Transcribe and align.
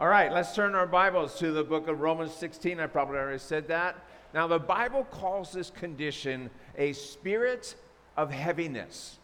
All 0.00 0.06
right, 0.06 0.32
let's 0.32 0.54
turn 0.54 0.76
our 0.76 0.86
Bibles 0.86 1.40
to 1.40 1.50
the 1.50 1.64
book 1.64 1.88
of 1.88 1.98
Romans 1.98 2.32
16. 2.32 2.78
I 2.78 2.86
probably 2.86 3.16
already 3.16 3.40
said 3.40 3.66
that. 3.66 3.96
Now, 4.32 4.46
the 4.46 4.60
Bible 4.60 5.02
calls 5.02 5.50
this 5.50 5.70
condition 5.70 6.50
a 6.76 6.92
spirit 6.92 7.74
of 8.16 8.30
heaviness. 8.30 9.18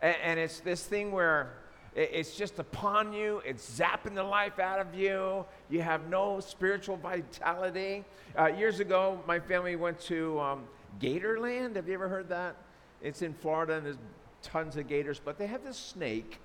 And, 0.00 0.38
it's 0.38 0.60
this 0.60 0.86
thing 0.86 1.10
where 1.10 1.54
it's 1.96 2.36
just 2.36 2.60
upon 2.60 3.12
you, 3.12 3.42
it's 3.44 3.68
zapping 3.68 4.14
the 4.14 4.22
life 4.22 4.60
out 4.60 4.78
of 4.78 4.94
you, 4.94 5.44
you 5.68 5.82
have 5.82 6.08
no 6.08 6.38
spiritual 6.38 6.96
vitality. 6.96 8.04
Uh, 8.38 8.46
years 8.46 8.78
ago, 8.78 9.20
my 9.26 9.40
family 9.40 9.74
went 9.74 9.98
to 10.02 10.38
um, 10.38 10.62
Gatorland. 11.00 11.74
Have 11.74 11.88
you 11.88 11.94
ever 11.94 12.08
heard 12.08 12.28
that? 12.28 12.54
It's 13.02 13.22
in 13.22 13.34
Florida 13.34 13.72
and 13.72 13.86
there's 13.86 13.98
tons 14.40 14.76
of 14.76 14.86
gators, 14.86 15.20
but 15.22 15.36
they 15.36 15.48
have 15.48 15.64
this 15.64 15.76
snake 15.76 16.38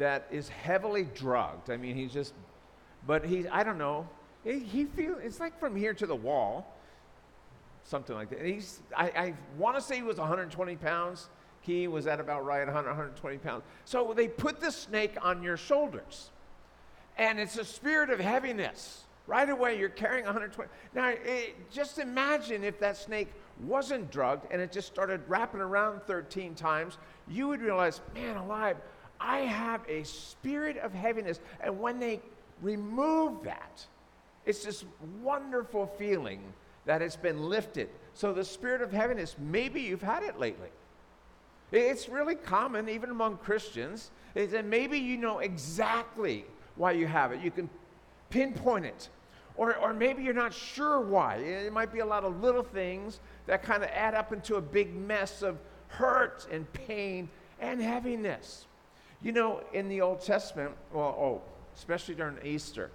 that 0.00 0.26
is 0.30 0.48
heavily 0.48 1.04
drugged. 1.14 1.70
I 1.70 1.76
mean, 1.76 1.94
he's 1.94 2.12
just, 2.12 2.32
but 3.06 3.24
he, 3.24 3.46
I 3.48 3.62
don't 3.62 3.76
know, 3.76 4.08
he, 4.42 4.58
he 4.58 4.84
feels, 4.86 5.18
it's 5.22 5.38
like 5.38 5.60
from 5.60 5.76
here 5.76 5.92
to 5.92 6.06
the 6.06 6.16
wall, 6.16 6.74
something 7.84 8.16
like 8.16 8.30
that. 8.30 8.44
he's, 8.44 8.80
I, 8.96 9.04
I 9.04 9.34
want 9.58 9.76
to 9.76 9.82
say 9.82 9.96
he 9.96 10.02
was 10.02 10.16
120 10.16 10.76
pounds. 10.76 11.28
He 11.60 11.86
was 11.86 12.06
at 12.06 12.18
about 12.18 12.46
right, 12.46 12.64
100, 12.64 12.88
120 12.88 13.38
pounds. 13.38 13.62
So 13.84 14.14
they 14.16 14.26
put 14.26 14.58
the 14.58 14.72
snake 14.72 15.16
on 15.20 15.42
your 15.42 15.58
shoulders. 15.58 16.30
And 17.18 17.38
it's 17.38 17.58
a 17.58 17.64
spirit 17.64 18.08
of 18.08 18.18
heaviness. 18.18 19.04
Right 19.26 19.50
away, 19.50 19.78
you're 19.78 19.90
carrying 19.90 20.24
120. 20.24 20.70
Now, 20.94 21.08
it, 21.08 21.70
just 21.70 21.98
imagine 21.98 22.64
if 22.64 22.80
that 22.80 22.96
snake 22.96 23.28
wasn't 23.64 24.10
drugged 24.10 24.50
and 24.50 24.62
it 24.62 24.72
just 24.72 24.88
started 24.88 25.20
wrapping 25.28 25.60
around 25.60 26.00
13 26.04 26.54
times, 26.54 26.96
you 27.28 27.48
would 27.48 27.60
realize, 27.60 28.00
man 28.14 28.38
alive, 28.38 28.78
I 29.20 29.40
have 29.40 29.82
a 29.88 30.02
spirit 30.04 30.78
of 30.78 30.94
heaviness. 30.94 31.40
And 31.60 31.78
when 31.78 32.00
they 32.00 32.20
remove 32.62 33.44
that, 33.44 33.86
it's 34.46 34.64
this 34.64 34.84
wonderful 35.22 35.86
feeling 35.98 36.40
that 36.86 37.02
it's 37.02 37.16
been 37.16 37.48
lifted. 37.48 37.90
So, 38.14 38.32
the 38.32 38.44
spirit 38.44 38.80
of 38.80 38.92
heaviness, 38.92 39.36
maybe 39.38 39.82
you've 39.82 40.02
had 40.02 40.22
it 40.22 40.38
lately. 40.38 40.70
It's 41.72 42.08
really 42.08 42.34
common, 42.34 42.88
even 42.88 43.10
among 43.10 43.36
Christians, 43.36 44.10
is 44.34 44.50
that 44.52 44.64
maybe 44.64 44.98
you 44.98 45.16
know 45.16 45.38
exactly 45.38 46.44
why 46.76 46.92
you 46.92 47.06
have 47.06 47.32
it. 47.32 47.40
You 47.40 47.50
can 47.50 47.68
pinpoint 48.30 48.86
it. 48.86 49.08
Or, 49.56 49.76
or 49.76 49.92
maybe 49.92 50.22
you're 50.22 50.32
not 50.32 50.54
sure 50.54 51.00
why. 51.00 51.36
It 51.36 51.72
might 51.72 51.92
be 51.92 51.98
a 51.98 52.06
lot 52.06 52.24
of 52.24 52.42
little 52.42 52.62
things 52.62 53.20
that 53.46 53.62
kind 53.62 53.82
of 53.82 53.90
add 53.90 54.14
up 54.14 54.32
into 54.32 54.56
a 54.56 54.60
big 54.60 54.94
mess 54.94 55.42
of 55.42 55.58
hurt 55.88 56.46
and 56.50 56.72
pain 56.72 57.28
and 57.60 57.80
heaviness. 57.80 58.66
You 59.22 59.32
know, 59.32 59.62
in 59.72 59.88
the 59.88 60.00
Old 60.00 60.22
Testament, 60.22 60.72
well, 60.92 61.16
oh, 61.18 61.42
especially 61.76 62.14
during 62.14 62.38
Easter, 62.44 62.90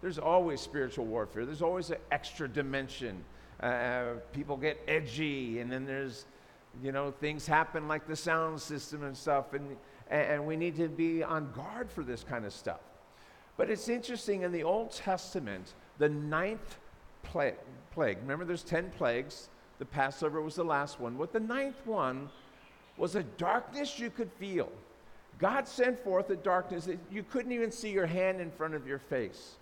there's 0.00 0.18
always 0.18 0.60
spiritual 0.60 1.04
warfare. 1.04 1.44
There's 1.44 1.62
always 1.62 1.90
an 1.90 1.98
extra 2.10 2.48
dimension. 2.48 3.24
Uh, 3.60 4.14
people 4.32 4.56
get 4.56 4.80
edgy, 4.88 5.60
and 5.60 5.70
then 5.70 5.84
there's, 5.86 6.26
you 6.82 6.90
know, 6.90 7.12
things 7.12 7.46
happen 7.46 7.86
like 7.86 8.06
the 8.08 8.16
sound 8.16 8.60
system 8.60 9.04
and 9.04 9.16
stuff, 9.16 9.54
and, 9.54 9.76
and 10.10 10.44
we 10.46 10.56
need 10.56 10.76
to 10.76 10.88
be 10.88 11.22
on 11.22 11.52
guard 11.52 11.90
for 11.90 12.02
this 12.02 12.24
kind 12.24 12.44
of 12.44 12.52
stuff. 12.52 12.80
But 13.56 13.70
it's 13.70 13.88
interesting 13.88 14.42
in 14.42 14.52
the 14.52 14.62
Old 14.64 14.92
Testament, 14.92 15.74
the 15.98 16.08
ninth 16.08 16.78
plague, 17.22 17.56
plague 17.92 18.18
remember 18.20 18.44
there's 18.44 18.62
10 18.62 18.90
plagues, 18.96 19.48
the 19.78 19.84
Passover 19.84 20.40
was 20.40 20.54
the 20.54 20.64
last 20.64 21.00
one. 21.00 21.14
But 21.14 21.32
the 21.32 21.40
ninth 21.40 21.84
one 21.84 22.28
was 22.96 23.14
a 23.14 23.22
darkness 23.22 23.98
you 23.98 24.10
could 24.10 24.30
feel. 24.32 24.70
God 25.38 25.68
sent 25.68 25.98
forth 25.98 26.30
a 26.30 26.36
darkness 26.36 26.86
that 26.86 26.98
you 27.10 27.22
couldn't 27.22 27.52
even 27.52 27.70
see 27.70 27.90
your 27.90 28.06
hand 28.06 28.40
in 28.40 28.50
front 28.50 28.74
of 28.74 28.86
your 28.86 28.98
face. 28.98 29.54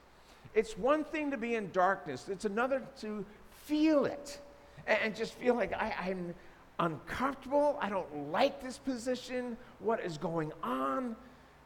It's 0.55 0.77
one 0.78 1.05
thing 1.05 1.30
to 1.30 1.36
be 1.36 1.55
in 1.55 1.70
darkness, 1.72 2.28
it's 2.28 2.46
another 2.46 2.83
to 3.00 3.24
feel 3.66 4.06
it 4.06 4.41
and, 4.86 5.14
just 5.14 5.34
feel 5.34 5.55
like 5.55 5.72
I, 5.72 5.94
I'm 6.00 6.34
uncomfortable. 6.78 7.78
I 7.80 7.89
don't 7.89 8.30
like 8.30 8.62
this 8.62 8.78
position. 8.78 9.56
What 9.80 10.01
is 10.01 10.18
going 10.18 10.52
on? 10.62 11.17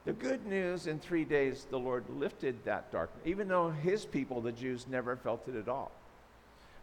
The 0.07 0.13
good 0.15 0.47
news 0.47 0.87
in 0.87 0.99
three 0.99 1.25
days, 1.25 1.67
the 1.71 1.79
Lord 1.79 2.05
lifted 2.09 2.65
that 2.65 2.91
darkness, 2.91 3.23
even 3.27 3.49
though 3.49 3.71
his 3.71 4.07
people, 4.07 4.41
the 4.41 4.53
Jews, 4.53 4.87
never 4.89 5.17
felt 5.17 5.47
it 5.47 5.57
at 5.57 5.69
all. 5.69 5.93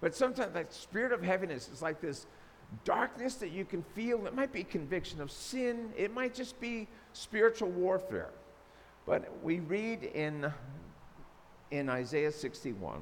But 0.02 0.16
sometimes 0.16 0.54
that 0.54 0.72
spirit 0.72 1.12
of 1.12 1.24
heaviness 1.24 1.68
is 1.74 1.82
like 1.82 2.00
this 2.00 2.28
darkness 2.86 3.36
that 3.36 3.50
you 3.50 3.66
can 3.66 3.82
feel. 3.96 4.28
It 4.28 4.36
might 4.36 4.54
be 4.54 4.64
conviction 4.64 5.20
of 5.20 5.32
sin, 5.32 5.90
it 5.98 6.14
might 6.14 6.36
just 6.36 6.60
be 6.62 6.88
spiritual 7.18 7.70
warfare. 7.70 8.30
But 9.06 9.30
we 9.44 9.60
read 9.60 10.04
in, 10.04 10.52
in 11.72 11.90
Isaiah 11.90 12.32
61 12.32 13.02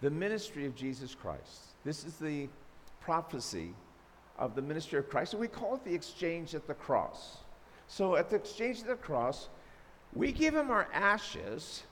the 0.00 0.10
ministry 0.10 0.66
of 0.66 0.74
Jesus 0.74 1.14
Christ. 1.14 1.76
This 1.84 2.04
is 2.04 2.16
the 2.16 2.48
prophecy 3.00 3.74
of 4.38 4.54
the 4.54 4.62
ministry 4.62 4.98
of 4.98 5.08
Christ, 5.08 5.32
and 5.32 5.40
we 5.40 5.48
call 5.48 5.76
it 5.76 5.84
the 5.84 5.94
exchange 5.94 6.54
at 6.54 6.66
the 6.66 6.74
cross. 6.74 7.38
So 7.88 8.16
at 8.16 8.28
the 8.28 8.36
exchange 8.36 8.80
at 8.80 8.86
the 8.86 8.96
cross, 8.96 9.48
we 10.12 10.30
give 10.30 10.54
him 10.54 10.70
our 10.70 10.88
ashes, 10.92 11.84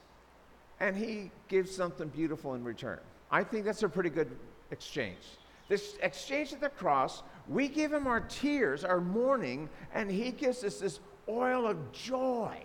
and 0.81 0.97
he 0.97 1.31
gives 1.49 1.75
something 1.75 2.09
beautiful 2.09 2.55
in 2.55 2.65
return. 2.65 3.01
I 3.31 3.45
think 3.45 3.65
that's 3.65 3.83
a 3.83 3.89
pretty 3.89 4.11
good 4.11 4.37
exchange. 4.71 5.39
This 5.69 5.97
exchange 6.03 6.53
at 6.53 6.61
the 6.61 6.69
cross, 6.69 7.23
we 7.49 7.69
give 7.69 7.93
him 7.93 8.07
our 8.07 8.21
tears, 8.21 8.85
our 8.85 9.01
mourning, 9.01 9.69
and 9.95 10.11
he 10.11 10.31
gives 10.31 10.63
us 10.65 10.79
this 10.79 11.01
oil 11.29 11.67
of 11.67 11.93
joy, 11.93 12.57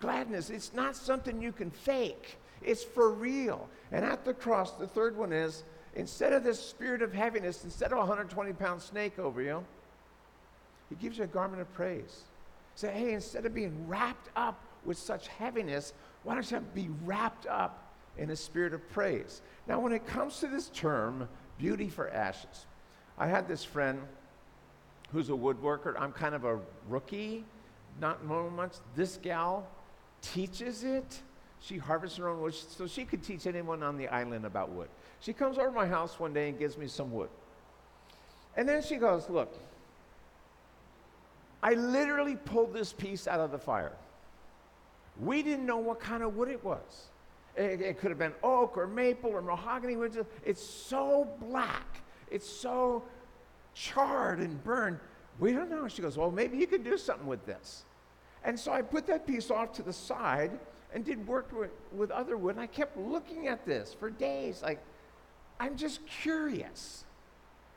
gladness. 0.00 0.50
It's 0.50 0.72
not 0.72 0.96
something 0.96 1.42
you 1.42 1.52
can 1.52 1.70
fake, 1.70 2.38
it's 2.62 2.84
for 2.84 3.10
real. 3.10 3.68
And 3.92 4.04
at 4.04 4.24
the 4.24 4.34
cross, 4.34 4.72
the 4.72 4.86
third 4.86 5.16
one 5.16 5.32
is 5.32 5.64
instead 5.94 6.32
of 6.32 6.44
this 6.44 6.60
spirit 6.60 7.02
of 7.02 7.12
heaviness, 7.12 7.64
instead 7.64 7.92
of 7.92 7.98
a 7.98 8.00
120 8.00 8.52
pound 8.54 8.80
snake 8.80 9.18
over 9.18 9.42
you, 9.42 9.64
he 10.88 10.96
gives 10.96 11.18
you 11.18 11.24
a 11.24 11.28
garment 11.28 11.62
of 11.62 11.72
praise. 11.74 12.22
Say, 12.76 12.92
hey, 12.92 13.12
instead 13.12 13.46
of 13.46 13.54
being 13.54 13.86
wrapped 13.86 14.28
up 14.36 14.60
with 14.84 14.98
such 14.98 15.28
heaviness, 15.28 15.92
why 16.24 16.34
don't 16.34 16.50
you 16.50 16.60
be 16.74 16.88
wrapped 17.04 17.46
up 17.46 17.92
in 18.18 18.30
a 18.30 18.36
spirit 18.36 18.74
of 18.74 18.88
praise? 18.90 19.42
Now, 19.68 19.80
when 19.80 19.92
it 19.92 20.06
comes 20.06 20.40
to 20.40 20.46
this 20.46 20.68
term, 20.70 21.28
beauty 21.58 21.88
for 21.88 22.10
ashes. 22.10 22.66
I 23.18 23.26
had 23.26 23.46
this 23.46 23.64
friend 23.64 24.00
who's 25.12 25.28
a 25.28 25.32
woodworker. 25.32 25.94
I'm 25.98 26.12
kind 26.12 26.34
of 26.34 26.44
a 26.44 26.58
rookie, 26.88 27.44
not 28.00 28.26
knowing 28.26 28.56
much. 28.56 28.74
This 28.96 29.18
gal 29.22 29.66
teaches 30.20 30.84
it. 30.84 31.20
She 31.60 31.78
harvests 31.78 32.18
her 32.18 32.28
own 32.28 32.40
wood, 32.40 32.54
so 32.54 32.86
she 32.86 33.04
could 33.04 33.22
teach 33.22 33.46
anyone 33.46 33.82
on 33.82 33.96
the 33.96 34.08
island 34.08 34.44
about 34.44 34.70
wood. 34.70 34.88
She 35.20 35.32
comes 35.32 35.56
over 35.56 35.68
to 35.68 35.74
my 35.74 35.86
house 35.86 36.18
one 36.18 36.34
day 36.34 36.48
and 36.48 36.58
gives 36.58 36.76
me 36.76 36.86
some 36.86 37.10
wood. 37.10 37.30
And 38.56 38.68
then 38.68 38.82
she 38.82 38.96
goes, 38.96 39.30
Look, 39.30 39.54
I 41.62 41.72
literally 41.74 42.36
pulled 42.36 42.74
this 42.74 42.92
piece 42.92 43.26
out 43.26 43.40
of 43.40 43.50
the 43.50 43.58
fire. 43.58 43.92
We 45.20 45.42
didn't 45.42 45.64
know 45.64 45.78
what 45.78 46.00
kind 46.00 46.22
of 46.22 46.36
wood 46.36 46.48
it 46.48 46.62
was. 46.62 47.06
It, 47.56 47.80
it 47.80 47.98
could 47.98 48.10
have 48.10 48.18
been 48.18 48.34
oak 48.42 48.76
or 48.76 48.86
maple 48.86 49.30
or 49.30 49.40
mahogany. 49.40 49.96
It's 50.44 50.62
so 50.62 51.28
black. 51.40 52.02
It's 52.34 52.50
so 52.50 53.04
charred 53.74 54.40
and 54.40 54.62
burned. 54.64 54.98
We 55.38 55.52
don't 55.52 55.70
know. 55.70 55.86
She 55.86 56.02
goes, 56.02 56.18
Well, 56.18 56.32
maybe 56.32 56.58
you 56.58 56.66
could 56.66 56.82
do 56.82 56.98
something 56.98 57.28
with 57.28 57.46
this. 57.46 57.84
And 58.42 58.58
so 58.58 58.72
I 58.72 58.82
put 58.82 59.06
that 59.06 59.24
piece 59.24 59.52
off 59.52 59.72
to 59.74 59.82
the 59.82 59.92
side 59.92 60.50
and 60.92 61.04
did 61.04 61.24
work 61.28 61.52
with, 61.56 61.70
with 61.92 62.10
other 62.10 62.36
wood. 62.36 62.56
And 62.56 62.62
I 62.62 62.66
kept 62.66 62.96
looking 62.96 63.46
at 63.46 63.64
this 63.64 63.94
for 63.94 64.10
days. 64.10 64.62
Like, 64.62 64.80
I'm 65.60 65.76
just 65.76 66.04
curious. 66.06 67.04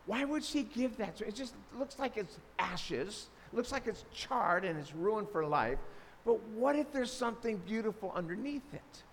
Why 0.08 0.26
would 0.26 0.44
she 0.44 0.64
give 0.64 0.98
that? 0.98 1.22
It 1.22 1.36
just 1.36 1.54
looks 1.78 2.00
like 2.00 2.18
it's 2.18 2.40
ashes, 2.58 3.28
looks 3.54 3.72
like 3.72 3.86
it's 3.86 4.06
charred 4.12 4.66
and 4.66 4.80
it's 4.80 4.96
ruined 4.96 5.30
for 5.30 5.46
life. 5.46 5.78
But 6.26 6.42
what 6.50 6.76
if 6.76 6.92
there's 6.92 7.14
something 7.14 7.58
beautiful 7.58 8.12
underneath 8.16 8.74
it? 8.74 9.04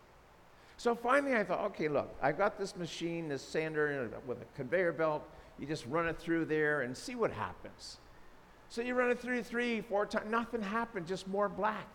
So 0.77 0.95
finally, 0.95 1.35
I 1.35 1.45
thought, 1.45 1.61
okay, 1.67 1.89
look, 1.89 2.15
I've 2.21 2.39
got 2.39 2.59
this 2.59 2.77
machine, 2.77 3.29
this 3.29 3.43
sander 3.43 4.11
with 4.27 4.43
a 4.43 4.45
conveyor 4.57 4.93
belt. 4.93 5.23
You 5.59 5.67
just 5.67 5.87
run 5.87 6.09
it 6.09 6.19
through 6.19 6.47
there 6.47 6.83
and 6.83 6.97
see 6.97 7.15
what 7.15 7.31
happens. 7.31 7.99
So 8.69 8.83
you 8.83 8.95
run 8.95 9.11
it 9.11 9.21
through 9.21 9.43
three, 9.43 9.81
four 9.81 10.07
times, 10.07 10.31
nothing 10.31 10.63
happened, 10.63 11.07
just 11.07 11.29
more 11.29 11.49
black, 11.49 11.87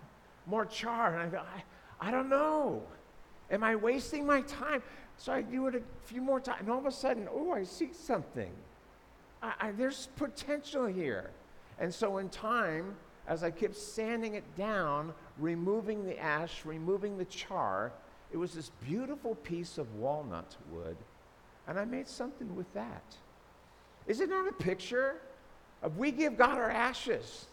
more 0.46 0.66
char. 0.66 1.14
And 1.14 1.22
I 1.22 1.28
go, 1.28 1.40
I, 1.40 2.08
I 2.08 2.12
don't 2.12 2.30
know. 2.30 2.82
Am 3.52 3.64
I 3.64 3.76
wasting 3.76 4.26
my 4.26 4.42
time? 4.42 4.82
So 5.18 5.34
I 5.34 5.42
do 5.42 5.68
it 5.68 5.76
a 5.76 5.82
few 6.06 6.22
more 6.22 6.40
times, 6.40 6.62
and 6.62 6.70
all 6.70 6.80
of 6.80 6.86
a 6.86 6.92
sudden, 6.92 7.28
oh, 7.30 7.52
I 7.52 7.64
see 7.64 7.90
something. 7.92 8.52
I, 9.42 9.54
I, 9.60 9.72
there's 9.72 10.08
potential 10.16 10.86
here. 10.86 11.32
And 11.80 11.94
so 11.94 12.20
in 12.20 12.30
time, 12.30 12.96
as 13.28 13.44
I 13.44 13.52
kept 13.52 13.76
sanding 13.76 14.36
it 14.36 14.56
down, 14.56 15.14
removing 15.38 16.06
the 16.06 16.18
ash, 16.18 16.64
removing 16.66 17.18
the 17.18 17.26
char, 17.26 17.92
it 18.32 18.38
was 18.38 18.54
this 18.54 18.72
beautiful 18.88 19.36
piece 19.36 19.78
of 19.78 19.94
walnut 19.96 20.56
wood, 20.72 20.98
and 21.68 21.80
I 21.80 21.86
made 21.86 22.08
something 22.08 22.56
with 22.56 22.72
that. 22.74 23.16
Is 24.10 24.20
it 24.22 24.30
not 24.30 24.50
a 24.50 24.52
picture 24.52 25.18
of 25.84 25.98
we 25.98 26.12
give 26.12 26.36
God 26.36 26.58
our 26.58 26.72
ashes? 26.72 27.46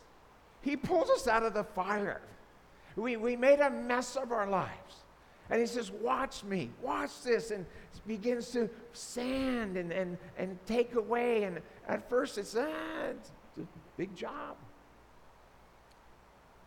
He 0.62 0.74
pulls 0.74 1.10
us 1.10 1.28
out 1.28 1.44
of 1.44 1.54
the 1.54 1.62
fire. 1.62 2.22
We, 2.96 3.16
we 3.16 3.36
made 3.36 3.60
a 3.60 3.70
mess 3.70 4.16
of 4.16 4.32
our 4.32 4.48
lives. 4.48 5.04
And 5.50 5.60
he 5.60 5.66
says, 5.66 5.92
Watch 5.92 6.42
me, 6.42 6.70
watch 6.82 7.22
this, 7.22 7.50
and 7.50 7.66
begins 8.06 8.50
to 8.52 8.70
sand 8.94 9.76
and, 9.76 9.92
and, 9.92 10.16
and 10.38 10.58
take 10.66 10.94
away. 10.94 11.44
And 11.44 11.60
at 11.86 12.08
first 12.08 12.38
it's, 12.38 12.56
ah, 12.58 12.66
it's 13.10 13.30
a 13.60 13.62
big 13.98 14.16
job. 14.16 14.56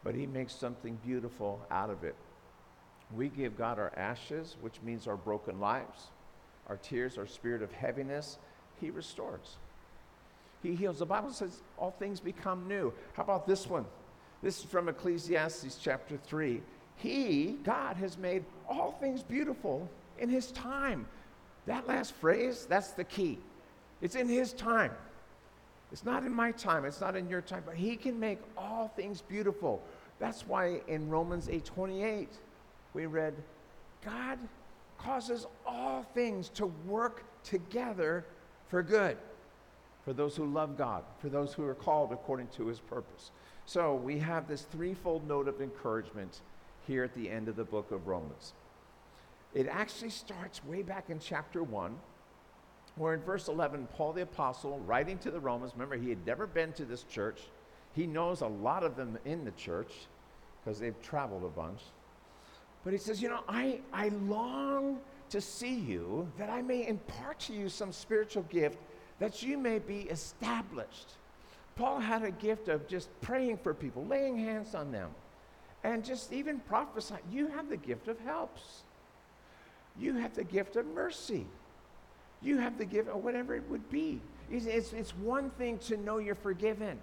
But 0.03 0.13
he 0.13 0.27
makes 0.27 0.53
something 0.53 0.99
beautiful 1.03 1.59
out 1.71 1.89
of 1.89 2.03
it. 2.03 2.15
We 3.13 3.29
give 3.29 3.57
God 3.57 3.79
our 3.79 3.91
ashes, 3.97 4.55
which 4.61 4.75
means 4.83 5.07
our 5.07 5.17
broken 5.17 5.59
lives, 5.59 6.09
our 6.67 6.77
tears, 6.77 7.17
our 7.17 7.25
spirit 7.25 7.63
of 7.63 7.71
heaviness. 7.71 8.37
He 8.79 8.91
restores. 8.91 9.57
He 10.61 10.75
heals. 10.75 10.99
The 10.99 11.05
Bible 11.05 11.31
says 11.31 11.61
all 11.77 11.91
things 11.91 12.19
become 12.19 12.67
new. 12.67 12.93
How 13.13 13.23
about 13.23 13.47
this 13.47 13.67
one? 13.67 13.85
This 14.41 14.59
is 14.59 14.65
from 14.65 14.89
Ecclesiastes 14.89 15.77
chapter 15.81 16.17
3. 16.17 16.61
He, 16.97 17.57
God, 17.63 17.95
has 17.97 18.17
made 18.17 18.43
all 18.67 18.91
things 18.91 19.23
beautiful 19.23 19.89
in 20.17 20.29
His 20.29 20.51
time. 20.51 21.07
That 21.65 21.87
last 21.87 22.13
phrase, 22.15 22.65
that's 22.69 22.91
the 22.91 23.03
key. 23.03 23.39
It's 24.01 24.15
in 24.15 24.27
His 24.27 24.53
time. 24.53 24.91
It's 25.91 26.05
not 26.05 26.23
in 26.23 26.33
my 26.33 26.51
time, 26.51 26.85
it's 26.85 27.01
not 27.01 27.15
in 27.15 27.27
your 27.29 27.41
time, 27.41 27.63
but 27.65 27.75
He 27.75 27.95
can 27.95 28.19
make 28.19 28.39
all 28.57 28.89
things 28.95 29.21
beautiful. 29.21 29.81
That's 30.19 30.45
why 30.45 30.81
in 30.87 31.09
Romans 31.09 31.47
8:28 31.47 32.27
we 32.93 33.05
read, 33.05 33.33
God 34.05 34.37
causes 34.97 35.47
all 35.65 36.03
things 36.13 36.49
to 36.49 36.67
work 36.85 37.23
together 37.43 38.25
for 38.67 38.83
good 38.83 39.17
for 40.03 40.13
those 40.13 40.35
who 40.35 40.45
love 40.45 40.77
God, 40.77 41.03
for 41.19 41.29
those 41.29 41.53
who 41.53 41.65
are 41.65 41.75
called 41.75 42.11
according 42.11 42.47
to 42.57 42.67
his 42.67 42.79
purpose. 42.79 43.31
So 43.65 43.95
we 43.95 44.19
have 44.19 44.47
this 44.47 44.63
threefold 44.63 45.27
note 45.27 45.47
of 45.47 45.61
encouragement 45.61 46.41
here 46.87 47.03
at 47.03 47.13
the 47.13 47.29
end 47.29 47.47
of 47.47 47.55
the 47.55 47.63
book 47.63 47.91
of 47.91 48.07
Romans. 48.07 48.53
It 49.53 49.67
actually 49.67 50.09
starts 50.09 50.63
way 50.65 50.81
back 50.81 51.09
in 51.09 51.19
chapter 51.19 51.63
1, 51.63 51.95
where 52.95 53.13
in 53.13 53.21
verse 53.21 53.47
11, 53.47 53.87
Paul 53.95 54.13
the 54.13 54.21
Apostle, 54.21 54.79
writing 54.85 55.17
to 55.19 55.31
the 55.31 55.39
Romans, 55.39 55.73
remember, 55.73 55.97
he 55.97 56.09
had 56.09 56.25
never 56.25 56.47
been 56.47 56.73
to 56.73 56.85
this 56.85 57.03
church. 57.03 57.41
He 57.95 58.05
knows 58.05 58.41
a 58.41 58.47
lot 58.47 58.83
of 58.83 58.95
them 58.95 59.17
in 59.25 59.45
the 59.45 59.51
church 59.51 59.91
because 60.63 60.79
they've 60.79 60.99
traveled 61.01 61.43
a 61.43 61.47
bunch. 61.47 61.81
But 62.83 62.93
he 62.93 62.99
says, 62.99 63.21
You 63.21 63.29
know, 63.29 63.41
I, 63.47 63.81
I 63.93 64.09
long 64.09 64.99
to 65.29 65.41
see 65.41 65.75
you 65.75 66.31
that 66.37 66.49
I 66.49 66.61
may 66.61 66.87
impart 66.87 67.39
to 67.41 67.53
you 67.53 67.69
some 67.69 67.91
spiritual 67.91 68.43
gift 68.43 68.77
that 69.19 69.43
you 69.43 69.57
may 69.57 69.79
be 69.79 70.01
established. 70.01 71.11
Paul 71.75 71.99
had 71.99 72.23
a 72.23 72.31
gift 72.31 72.67
of 72.67 72.87
just 72.87 73.09
praying 73.21 73.57
for 73.57 73.73
people, 73.73 74.05
laying 74.05 74.37
hands 74.37 74.75
on 74.75 74.91
them, 74.91 75.09
and 75.83 76.03
just 76.03 76.33
even 76.33 76.59
prophesying. 76.59 77.21
You 77.31 77.47
have 77.47 77.69
the 77.69 77.77
gift 77.77 78.07
of 78.07 78.19
helps. 78.19 78.83
You 79.97 80.15
have 80.15 80.35
the 80.35 80.43
gift 80.43 80.75
of 80.75 80.85
mercy. 80.87 81.45
You 82.41 82.57
have 82.57 82.77
the 82.77 82.85
gift 82.85 83.09
of 83.09 83.23
whatever 83.23 83.55
it 83.55 83.63
would 83.69 83.89
be. 83.89 84.19
It's, 84.51 84.65
it's, 84.65 84.93
it's 84.93 85.11
one 85.11 85.49
thing 85.51 85.77
to 85.79 85.97
know 85.97 86.17
you're 86.17 86.35
forgiven. 86.35 86.97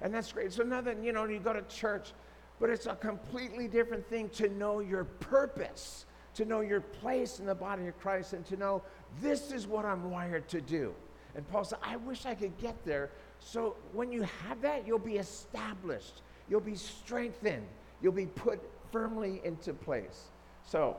And 0.00 0.12
that's 0.12 0.32
great. 0.32 0.52
So 0.52 0.62
another, 0.62 0.96
you 1.02 1.12
know, 1.12 1.24
you 1.24 1.38
go 1.38 1.52
to 1.52 1.62
church, 1.62 2.12
but 2.60 2.70
it's 2.70 2.86
a 2.86 2.94
completely 2.94 3.68
different 3.68 4.06
thing 4.08 4.28
to 4.30 4.48
know 4.48 4.80
your 4.80 5.04
purpose, 5.04 6.06
to 6.34 6.44
know 6.44 6.60
your 6.60 6.80
place 6.80 7.40
in 7.40 7.46
the 7.46 7.54
body 7.54 7.86
of 7.88 7.98
Christ, 8.00 8.32
and 8.32 8.44
to 8.46 8.56
know 8.56 8.82
this 9.20 9.52
is 9.52 9.66
what 9.66 9.84
I'm 9.84 10.10
wired 10.10 10.48
to 10.48 10.60
do. 10.60 10.94
And 11.34 11.48
Paul 11.48 11.64
said, 11.64 11.78
I 11.82 11.96
wish 11.96 12.26
I 12.26 12.34
could 12.34 12.56
get 12.58 12.84
there. 12.84 13.10
So 13.40 13.76
when 13.92 14.12
you 14.12 14.22
have 14.46 14.60
that, 14.62 14.86
you'll 14.86 14.98
be 14.98 15.16
established, 15.16 16.22
you'll 16.48 16.60
be 16.60 16.76
strengthened, 16.76 17.66
you'll 18.02 18.12
be 18.12 18.26
put 18.26 18.60
firmly 18.90 19.40
into 19.44 19.72
place. 19.72 20.24
So 20.66 20.96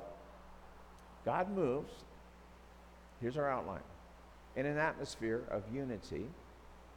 God 1.26 1.50
moves. 1.56 1.92
Here's 3.22 3.38
our 3.38 3.50
outline 3.50 3.84
in 4.56 4.66
an 4.66 4.78
atmosphere 4.78 5.44
of 5.50 5.64
unity. 5.74 6.26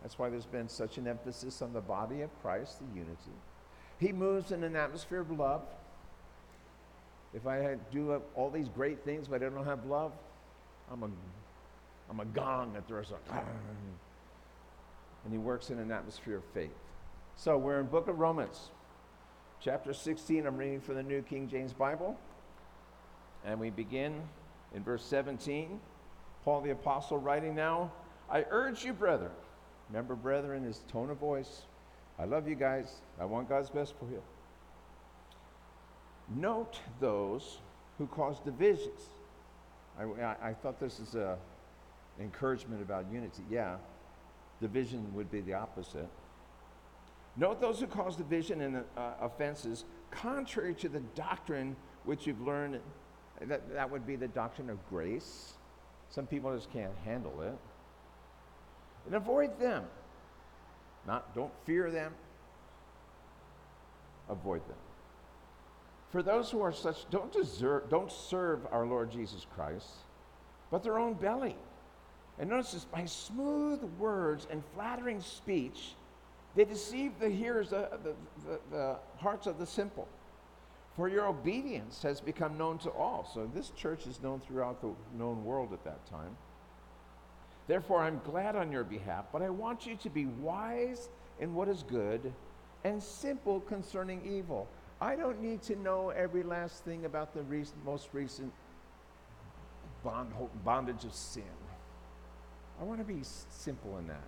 That's 0.03 0.19
why 0.19 0.29
there's 0.29 0.47
been 0.47 0.69
such 0.69 0.99
an 0.99 1.07
emphasis 1.07 1.63
on 1.63 1.73
the 1.73 1.81
body 1.81 2.23
of 2.23 2.31
Christ, 2.43 2.81
the 2.81 2.99
unity. 2.99 3.33
He 3.99 4.13
moves 4.13 4.53
in 4.53 4.63
an 4.65 4.77
atmosphere 4.77 5.21
of 5.21 5.31
love. 5.31 5.63
If 7.35 7.47
I 7.47 7.77
do 7.93 8.21
all 8.35 8.51
these 8.51 8.69
great 8.69 9.05
things 9.05 9.29
but 9.29 9.43
I 9.43 9.49
don't 9.49 9.65
have 9.65 9.87
love, 9.87 10.13
I'm 10.91 11.03
a 11.03 11.09
I'm 12.11 12.21
a 12.21 12.25
gong 12.25 12.73
that 12.75 12.87
throws 12.87 13.11
a 13.11 13.41
and 15.27 15.33
he 15.33 15.39
works 15.39 15.71
in 15.71 15.79
an 15.81 15.91
atmosphere 15.91 16.37
of 16.37 16.45
faith. 16.55 16.71
So 17.35 17.59
we're 17.59 17.81
in 17.81 17.87
book 17.87 18.07
of 18.07 18.21
Romans, 18.21 18.71
chapter 19.61 19.93
16. 19.93 20.47
I'm 20.47 20.57
reading 20.57 20.81
from 20.81 20.95
the 20.95 21.03
New 21.03 21.21
King 21.23 21.49
James 21.49 21.73
Bible. 21.73 22.17
And 23.45 23.59
we 23.59 23.71
begin 23.71 24.23
in 24.75 24.85
verse 24.85 25.05
17. 25.05 25.81
Paul 26.45 26.61
the 26.61 26.71
Apostle 26.71 27.19
writing 27.19 27.57
now, 27.57 27.91
I 28.31 28.45
urge 28.51 28.85
you, 28.85 28.93
brethren. 28.93 29.33
Remember, 29.91 30.15
brethren, 30.15 30.63
his 30.63 30.83
tone 30.91 31.11
of 31.11 31.19
voice. 31.19 31.63
I 32.21 32.25
love 32.25 32.49
you 32.49 32.55
guys. 32.55 33.01
I 33.21 33.25
want 33.25 33.49
God's 33.49 33.71
best 33.71 33.95
for 33.99 34.09
you. 34.09 34.23
Note 36.37 36.79
those 37.01 37.59
who 37.99 38.07
cause 38.07 38.39
divisions. 38.41 39.01
I, 39.99 40.05
I, 40.05 40.37
I 40.51 40.55
thought 40.55 40.79
this 40.79 41.01
is 41.01 41.17
a 41.17 41.37
encouragement 42.21 42.83
about 42.83 43.07
unity. 43.11 43.43
Yeah, 43.51 43.77
division 44.61 45.13
would 45.15 45.31
be 45.31 45.41
the 45.41 45.55
opposite. 45.55 46.09
Note 47.37 47.61
those 47.61 47.81
who 47.81 47.87
cause 47.87 48.17
division 48.17 48.63
and 48.63 48.77
uh, 48.97 49.13
offenses 49.21 49.85
contrary 50.11 50.75
to 50.75 50.89
the 50.89 51.01
doctrine 51.15 51.77
which 52.05 52.27
you've 52.27 52.41
learned. 52.41 52.81
That, 53.43 53.73
that 53.75 53.91
would 53.91 54.07
be 54.07 54.17
the 54.17 54.29
doctrine 54.29 54.71
of 54.71 54.79
grace. 54.89 55.55
Some 56.09 56.27
people 56.27 56.55
just 56.55 56.73
can't 56.73 56.93
handle 57.05 57.43
it. 57.43 57.59
And 59.05 59.15
avoid 59.15 59.59
them. 59.61 59.85
Not 61.07 61.35
don't 61.35 61.53
fear 61.65 61.91
them. 61.91 62.15
Avoid 64.29 64.67
them. 64.67 64.77
For 66.11 66.23
those 66.23 66.51
who 66.51 66.63
are 66.63 66.73
such 66.73 67.09
don't 67.11 67.33
deserve, 67.33 67.91
don't 67.91 68.11
serve 68.11 68.61
our 68.73 68.87
Lord 68.87 69.11
Jesus 69.11 69.47
Christ, 69.55 69.91
but 70.71 70.83
their 70.83 70.99
own 70.99 71.15
belly 71.15 71.57
and 72.39 72.51
notice 72.51 72.73
this 72.73 72.85
by 72.85 73.05
smooth 73.07 73.83
words 73.99 74.47
and 74.51 74.63
flattering 74.75 75.21
speech, 75.21 75.95
they 76.55 76.65
deceive 76.65 77.13
the 77.19 77.29
hearers, 77.29 77.71
the, 77.71 77.89
the, 78.03 78.15
the, 78.47 78.61
the, 78.71 78.97
hearts 79.19 79.47
of 79.47 79.59
the 79.59 79.67
simple. 79.67 80.09
For 80.97 81.09
your 81.09 81.27
obedience 81.27 82.03
has 82.03 82.21
become 82.21 82.57
known 82.57 82.79
to 82.79 82.91
all. 82.91 83.31
So 83.33 83.51
this 83.55 83.71
church 83.71 84.07
is 84.07 84.23
known 84.23 84.41
throughout 84.41 84.81
the 84.81 84.91
known 85.17 85.45
world 85.45 85.73
at 85.73 85.85
that 85.85 86.07
time. 86.07 86.37
Therefore, 87.67 88.01
I'm 88.01 88.21
glad 88.25 88.57
on 88.57 88.73
your 88.73 88.85
behalf, 88.85 89.27
but 89.33 89.43
I 89.43 89.51
want 89.51 89.87
you 89.87 89.97
to 89.97 90.09
be 90.09 90.27
wise 90.27 91.09
in 91.41 91.55
what 91.55 91.69
is 91.69 91.83
good 91.83 92.33
and 92.85 93.03
simple 93.03 93.61
concerning 93.61 94.23
evil. 94.25 94.69
I 95.01 95.17
don't 95.17 95.43
need 95.43 95.63
to 95.63 95.77
know 95.77 96.11
every 96.11 96.43
last 96.43 96.85
thing 96.85 97.05
about 97.05 97.35
the 97.35 97.43
recent, 97.43 97.85
most 97.85 98.09
recent 98.13 98.53
bond, 100.03 100.33
bondage 100.65 101.05
of 101.05 101.13
sin. 101.13 101.43
I 102.81 102.85
want 102.85 103.01
to 103.01 103.05
be 103.05 103.21
simple 103.23 103.99
in 103.99 104.07
that. 104.09 104.25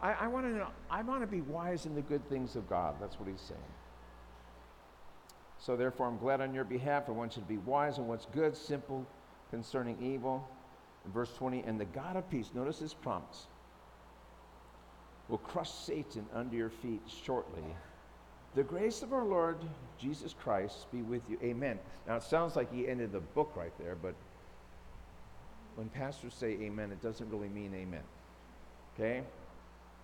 I, 0.00 0.12
I 0.12 0.26
want 0.26 0.46
to 0.46 0.52
know, 0.52 0.68
I 0.90 1.02
want 1.02 1.22
to 1.22 1.26
be 1.26 1.40
wise 1.40 1.86
in 1.86 1.94
the 1.94 2.02
good 2.02 2.28
things 2.28 2.56
of 2.56 2.68
God. 2.68 2.96
That's 3.00 3.18
what 3.18 3.28
he's 3.28 3.40
saying. 3.40 3.60
So 5.58 5.76
therefore, 5.76 6.06
I'm 6.06 6.18
glad 6.18 6.40
on 6.40 6.54
your 6.54 6.64
behalf. 6.64 7.04
I 7.08 7.12
want 7.12 7.36
you 7.36 7.42
to 7.42 7.48
be 7.48 7.58
wise 7.58 7.98
in 7.98 8.06
what's 8.06 8.26
good, 8.26 8.56
simple 8.56 9.06
concerning 9.50 9.96
evil. 10.02 10.46
In 11.04 11.12
verse 11.12 11.32
20, 11.34 11.62
and 11.62 11.80
the 11.80 11.86
God 11.86 12.16
of 12.16 12.28
peace, 12.30 12.50
notice 12.54 12.78
his 12.78 12.92
promise, 12.92 13.46
will 15.28 15.38
crush 15.38 15.70
Satan 15.70 16.26
under 16.34 16.56
your 16.56 16.70
feet 16.70 17.00
shortly. 17.06 17.62
The 18.54 18.62
grace 18.62 19.02
of 19.02 19.12
our 19.12 19.24
Lord 19.24 19.58
Jesus 19.98 20.34
Christ 20.34 20.90
be 20.90 21.02
with 21.02 21.22
you. 21.28 21.38
Amen. 21.42 21.78
Now, 22.06 22.16
it 22.16 22.22
sounds 22.22 22.56
like 22.56 22.72
he 22.72 22.88
ended 22.88 23.12
the 23.12 23.20
book 23.20 23.52
right 23.54 23.72
there, 23.78 23.96
but 24.00 24.14
when 25.76 25.88
pastors 25.90 26.34
say 26.34 26.58
amen, 26.62 26.90
it 26.90 27.02
doesn't 27.02 27.30
really 27.30 27.48
mean 27.48 27.72
amen. 27.74 28.02
Okay? 28.94 29.22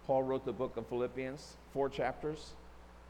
Paul 0.07 0.23
wrote 0.23 0.45
the 0.45 0.53
book 0.53 0.77
of 0.77 0.87
Philippians, 0.87 1.57
four 1.73 1.89
chapters, 1.89 2.53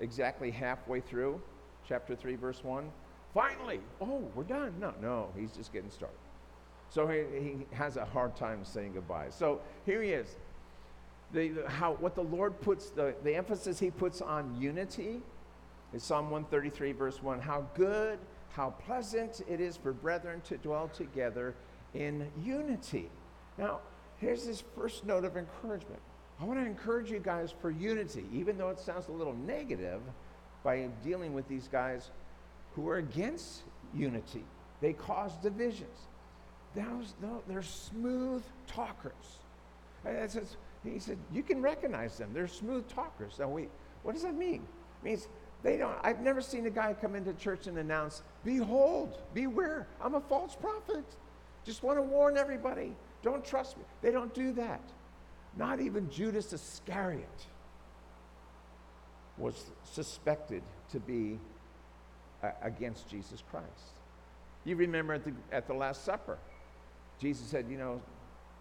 exactly 0.01 0.51
halfway 0.51 1.01
through, 1.01 1.41
chapter 1.87 2.15
3, 2.15 2.37
verse 2.37 2.63
1. 2.63 2.91
Finally, 3.35 3.81
oh, 4.01 4.23
we're 4.35 4.45
done. 4.45 4.75
No, 4.81 4.93
no, 5.01 5.29
he's 5.37 5.53
just 5.53 5.73
getting 5.73 5.91
started. 5.91 6.17
So 6.91 7.09
he, 7.09 7.23
he 7.41 7.57
has 7.73 7.97
a 7.97 8.05
hard 8.05 8.37
time 8.37 8.65
saying 8.65 8.93
goodbye. 8.93 9.29
So 9.31 9.61
here 9.87 10.03
he 10.03 10.11
is. 10.11 10.37
The, 11.33 11.65
how, 11.67 11.95
what 11.95 12.15
the 12.15 12.23
Lord 12.23 12.61
puts, 12.61 12.91
the, 12.91 13.15
the 13.25 13.35
emphasis 13.35 13.79
he 13.79 13.91
puts 13.91 14.21
on 14.21 14.55
unity 14.61 15.21
is 15.95 16.03
Psalm 16.03 16.31
133, 16.31 16.93
verse 16.93 17.23
1. 17.23 17.41
How 17.41 17.67
good, 17.75 18.19
how 18.51 18.71
pleasant 18.87 19.41
it 19.49 19.61
is 19.61 19.79
for 19.79 19.93
brethren 19.95 20.43
to 20.43 20.59
dwell 20.59 20.89
together 20.89 21.55
in 21.95 22.27
unity. 22.43 23.11
Now, 23.59 23.81
here's 24.19 24.47
this 24.47 24.63
first 24.77 25.05
note 25.05 25.25
of 25.25 25.37
encouragement. 25.37 26.01
I 26.41 26.45
want 26.45 26.59
to 26.59 26.67
encourage 26.67 27.11
you 27.11 27.19
guys 27.19 27.55
for 27.61 27.71
unity, 27.71 28.25
even 28.33 28.59
though 28.59 28.71
it 28.71 28.81
sounds 28.81 29.09
a 29.09 29.13
little 29.13 29.35
negative 29.35 30.01
by 30.65 30.89
dealing 31.05 31.35
with 31.35 31.47
these 31.49 31.69
guys 31.69 32.11
who 32.75 32.89
are 32.89 32.97
against 32.97 33.63
unity. 33.95 34.45
They 34.81 34.93
cause 34.93 35.33
divisions. 35.43 35.99
Those, 36.75 37.15
they're 37.47 37.63
smooth 37.63 38.43
talkers. 38.67 39.13
Says, 40.05 40.57
he 40.83 40.99
said, 40.99 41.19
you 41.33 41.43
can 41.43 41.63
recognize 41.63 42.19
them. 42.19 42.31
They're 42.33 42.49
smooth 42.49 42.89
talkers. 42.89 43.39
Now, 43.39 43.57
what 44.03 44.15
does 44.15 44.23
that 44.23 44.35
mean? 44.35 44.63
It 45.03 45.05
means 45.05 45.29
they 45.63 45.77
don't, 45.77 45.97
I've 46.03 46.21
never 46.21 46.41
seen 46.41 46.67
a 46.67 46.71
guy 46.71 46.95
come 46.95 47.15
into 47.15 47.33
church 47.35 47.67
and 47.67 47.79
announce, 47.79 48.23
Behold, 48.45 49.23
beware, 49.33 49.87
I'm 50.01 50.15
a 50.15 50.21
false 50.21 50.57
prophet. 50.57 51.05
Just 51.65 51.83
want 51.83 51.99
to 51.99 52.03
warn 52.03 52.37
everybody. 52.37 52.95
Don't 53.23 53.45
trust 53.45 53.77
me. 53.77 53.85
They 54.01 54.11
don't 54.11 54.35
do 54.35 54.53
that. 54.53 54.83
Not 55.57 55.81
even 55.81 56.11
Judas 56.11 56.53
Iscariot 56.53 57.47
was 59.39 59.71
suspected 59.85 60.63
to 60.91 61.01
be 61.01 61.39
uh, 62.43 62.51
against 62.63 63.09
Jesus 63.09 63.43
Christ. 63.51 63.67
You 64.65 64.77
remember 64.77 65.15
at 65.15 65.25
the, 65.25 65.33
at 65.51 65.67
the 65.67 65.75
Last 65.75 66.05
Supper, 66.05 66.39
Jesus 67.21 67.47
said, 67.47 67.67
You 67.69 67.79
know, 67.79 68.01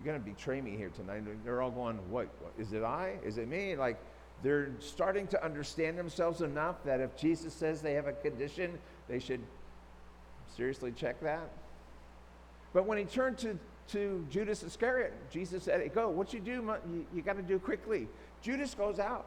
you're 0.03 0.13
going 0.13 0.23
to 0.23 0.29
betray 0.31 0.61
me 0.61 0.75
here 0.75 0.89
tonight. 0.89 1.23
They're 1.43 1.61
all 1.61 1.71
going, 1.71 1.97
what, 2.09 2.27
what? 2.39 2.53
Is 2.57 2.73
it 2.73 2.83
I? 2.83 3.17
Is 3.23 3.37
it 3.37 3.47
me? 3.47 3.75
Like, 3.75 3.99
they're 4.41 4.71
starting 4.79 5.27
to 5.27 5.45
understand 5.45 5.97
themselves 5.97 6.41
enough 6.41 6.83
that 6.85 6.99
if 6.99 7.15
Jesus 7.15 7.53
says 7.53 7.81
they 7.81 7.93
have 7.93 8.07
a 8.07 8.13
condition, 8.13 8.79
they 9.07 9.19
should 9.19 9.41
seriously 10.55 10.91
check 10.91 11.21
that. 11.21 11.49
But 12.73 12.85
when 12.85 12.97
he 12.97 13.05
turned 13.05 13.37
to, 13.39 13.57
to 13.89 14.25
Judas 14.29 14.63
Iscariot, 14.63 15.13
Jesus 15.31 15.63
said, 15.63 15.93
Go, 15.93 16.09
what 16.09 16.33
you 16.33 16.39
do, 16.39 16.73
you, 16.89 17.05
you 17.13 17.21
got 17.21 17.37
to 17.37 17.41
do 17.41 17.59
quickly. 17.59 18.07
Judas 18.41 18.73
goes 18.73 18.99
out 18.99 19.25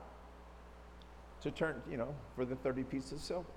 to 1.43 1.51
turn, 1.51 1.81
you 1.91 1.97
know, 1.97 2.15
for 2.35 2.45
the 2.45 2.57
30 2.57 2.85
pieces 2.85 3.13
of 3.13 3.21
silver. 3.21 3.49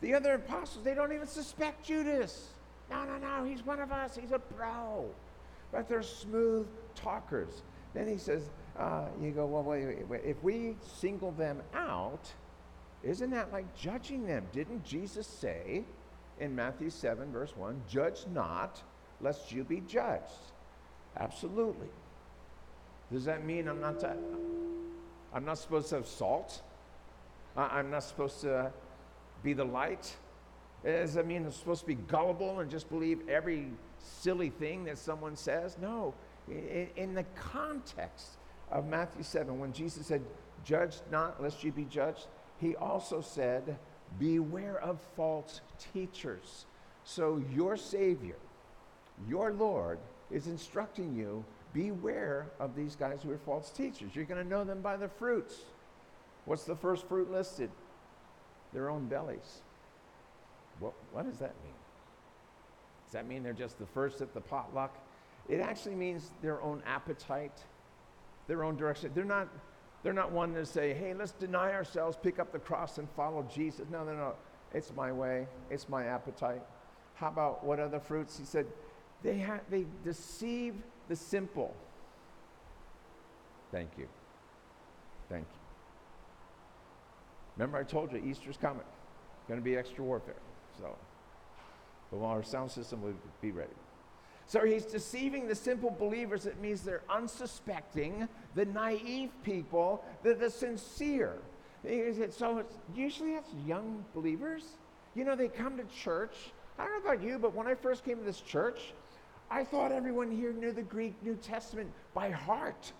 The 0.00 0.14
other 0.14 0.34
apostles, 0.34 0.84
they 0.84 0.94
don't 0.94 1.12
even 1.12 1.26
suspect 1.26 1.84
Judas. 1.84 2.48
No, 2.90 3.04
no, 3.04 3.16
no, 3.18 3.44
he's 3.44 3.64
one 3.64 3.80
of 3.80 3.92
us. 3.92 4.16
He's 4.20 4.32
a 4.32 4.38
pro. 4.38 5.06
But 5.72 5.88
they're 5.88 6.02
smooth 6.02 6.66
talkers. 6.94 7.62
Then 7.94 8.08
he 8.08 8.18
says, 8.18 8.50
uh, 8.78 9.06
you 9.22 9.30
go, 9.30 9.46
well, 9.46 9.62
wait, 9.62 9.86
wait, 9.86 10.08
wait. 10.08 10.20
If 10.24 10.42
we 10.42 10.76
single 10.98 11.30
them 11.32 11.62
out, 11.74 12.32
isn't 13.02 13.30
that 13.30 13.52
like 13.52 13.74
judging 13.76 14.26
them? 14.26 14.46
Didn't 14.52 14.84
Jesus 14.84 15.26
say 15.26 15.84
in 16.40 16.54
Matthew 16.54 16.90
7, 16.90 17.30
verse 17.30 17.56
1, 17.56 17.80
judge 17.88 18.26
not, 18.32 18.82
lest 19.24 19.50
you 19.50 19.64
be 19.64 19.80
judged? 19.80 20.22
Absolutely. 21.16 21.88
Does 23.10 23.24
that 23.24 23.44
mean 23.44 23.66
I'm 23.68 23.80
not, 23.80 23.98
to, 24.00 24.14
I'm 25.32 25.44
not 25.44 25.58
supposed 25.58 25.88
to 25.88 25.96
have 25.96 26.06
salt? 26.06 26.62
I'm 27.56 27.90
not 27.90 28.02
supposed 28.02 28.40
to 28.42 28.72
be 29.42 29.52
the 29.52 29.64
light? 29.64 30.14
Does 30.84 31.14
that 31.14 31.26
mean 31.26 31.44
I'm 31.46 31.52
supposed 31.52 31.80
to 31.80 31.86
be 31.86 31.94
gullible 31.94 32.60
and 32.60 32.70
just 32.70 32.88
believe 32.90 33.28
every 33.28 33.68
silly 33.98 34.50
thing 34.50 34.84
that 34.84 34.98
someone 34.98 35.36
says? 35.36 35.76
No. 35.80 36.14
In, 36.48 36.88
in 36.96 37.14
the 37.14 37.24
context 37.34 38.36
of 38.70 38.86
Matthew 38.86 39.22
7, 39.22 39.58
when 39.58 39.72
Jesus 39.72 40.06
said, 40.06 40.22
Judge 40.64 40.96
not, 41.10 41.42
lest 41.42 41.64
you 41.64 41.72
be 41.72 41.84
judged, 41.84 42.26
he 42.58 42.76
also 42.76 43.20
said, 43.20 43.76
Beware 44.18 44.80
of 44.80 45.00
false 45.16 45.60
teachers. 45.92 46.66
So 47.04 47.42
your 47.54 47.76
Savior, 47.76 48.36
your 49.28 49.52
Lord, 49.52 49.98
is 50.30 50.46
instructing 50.46 51.14
you 51.14 51.44
beware 51.72 52.46
of 52.60 52.74
these 52.74 52.96
guys 52.96 53.20
who 53.22 53.30
are 53.30 53.38
false 53.38 53.70
teachers. 53.70 54.10
You're 54.14 54.24
going 54.24 54.42
to 54.42 54.48
know 54.48 54.64
them 54.64 54.80
by 54.80 54.96
the 54.96 55.08
fruits. 55.08 55.56
What's 56.44 56.64
the 56.64 56.76
first 56.76 57.06
fruit 57.08 57.30
listed? 57.30 57.70
Their 58.72 58.90
own 58.90 59.06
bellies. 59.06 59.62
What, 60.78 60.92
what 61.12 61.24
does 61.24 61.38
that 61.38 61.54
mean? 61.62 61.74
Does 63.06 63.12
that 63.12 63.26
mean 63.26 63.42
they're 63.42 63.52
just 63.52 63.78
the 63.78 63.86
first 63.86 64.20
at 64.20 64.34
the 64.34 64.40
potluck? 64.40 64.94
It 65.48 65.60
actually 65.60 65.94
means 65.94 66.30
their 66.42 66.60
own 66.62 66.82
appetite, 66.86 67.58
their 68.46 68.64
own 68.64 68.76
direction. 68.76 69.10
They're 69.14 69.24
not, 69.24 69.48
they're 70.02 70.12
not 70.12 70.32
one 70.32 70.54
to 70.54 70.64
say, 70.64 70.94
hey, 70.94 71.14
let's 71.14 71.32
deny 71.32 71.72
ourselves, 71.72 72.16
pick 72.20 72.38
up 72.38 72.52
the 72.52 72.58
cross, 72.58 72.98
and 72.98 73.08
follow 73.10 73.46
Jesus. 73.52 73.86
No, 73.90 74.04
no, 74.04 74.14
no. 74.14 74.34
It's 74.72 74.92
my 74.96 75.12
way, 75.12 75.46
it's 75.70 75.88
my 75.88 76.06
appetite. 76.06 76.62
How 77.14 77.28
about 77.28 77.64
what 77.64 77.78
other 77.78 78.00
fruits? 78.00 78.36
He 78.36 78.44
said, 78.44 78.66
they, 79.24 79.40
ha- 79.40 79.60
they 79.70 79.86
deceive 80.04 80.74
the 81.08 81.16
simple. 81.16 81.74
Thank 83.72 83.90
you. 83.98 84.06
Thank 85.28 85.46
you. 85.52 85.60
Remember, 87.56 87.78
I 87.78 87.82
told 87.82 88.12
you 88.12 88.18
Easter's 88.18 88.56
coming. 88.56 88.84
Going 89.48 89.58
to 89.58 89.64
be 89.64 89.76
extra 89.76 90.04
warfare. 90.04 90.34
So, 90.78 90.94
but 92.10 92.18
while 92.18 92.32
our 92.32 92.42
sound 92.42 92.70
system 92.70 93.02
will 93.02 93.14
be 93.40 93.50
ready. 93.50 93.72
So 94.46 94.64
he's 94.64 94.84
deceiving 94.84 95.48
the 95.48 95.54
simple 95.54 95.90
believers. 95.90 96.46
It 96.46 96.60
means 96.60 96.82
they're 96.82 97.02
unsuspecting, 97.08 98.28
the 98.54 98.66
naive 98.66 99.30
people, 99.42 100.04
the, 100.22 100.34
the 100.34 100.50
sincere. 100.50 101.38
So 102.30 102.58
it's, 102.58 102.74
usually 102.94 103.32
it's 103.32 103.50
young 103.66 104.04
believers. 104.14 104.64
You 105.14 105.24
know, 105.24 105.34
they 105.34 105.48
come 105.48 105.76
to 105.78 105.84
church. 105.84 106.34
I 106.78 106.84
don't 106.84 107.04
know 107.04 107.12
about 107.12 107.24
you, 107.24 107.38
but 107.38 107.54
when 107.54 107.66
I 107.66 107.74
first 107.74 108.04
came 108.04 108.18
to 108.18 108.24
this 108.24 108.40
church, 108.40 108.92
I 109.50 109.64
thought 109.64 109.92
everyone 109.92 110.30
here 110.30 110.52
knew 110.52 110.72
the 110.72 110.82
Greek 110.82 111.14
New 111.22 111.36
Testament 111.36 111.90
by 112.12 112.30
heart. 112.30 112.92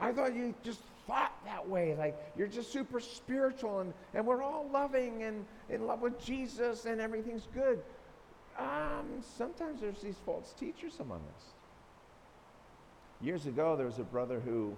I 0.00 0.12
thought 0.12 0.34
you 0.34 0.54
just 0.62 0.80
thought 1.06 1.32
that 1.44 1.66
way. 1.68 1.94
Like 1.96 2.16
you're 2.36 2.48
just 2.48 2.72
super 2.72 3.00
spiritual 3.00 3.80
and, 3.80 3.92
and 4.14 4.26
we're 4.26 4.42
all 4.42 4.68
loving 4.72 5.22
and 5.22 5.44
in 5.68 5.86
love 5.86 6.02
with 6.02 6.22
Jesus 6.24 6.84
and 6.86 7.00
everything's 7.00 7.46
good. 7.54 7.80
Um, 8.58 9.22
sometimes 9.36 9.80
there's 9.80 10.00
these 10.00 10.16
false 10.24 10.54
teachers 10.58 10.94
among 11.00 11.20
us. 11.36 11.44
Years 13.20 13.46
ago, 13.46 13.76
there 13.76 13.86
was 13.86 13.98
a 13.98 14.04
brother 14.04 14.40
who 14.40 14.76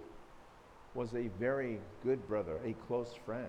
was 0.95 1.15
a 1.15 1.29
very 1.39 1.81
good 2.05 2.27
brother, 2.29 2.59
a 2.65 2.73
close 2.87 3.15
friend, 3.25 3.49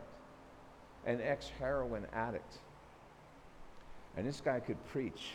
an 1.05 1.19
ex 1.21 1.49
heroin 1.59 2.05
addict. 2.13 2.55
And 4.17 4.27
this 4.27 4.41
guy 4.41 4.59
could 4.59 4.83
preach. 4.87 5.31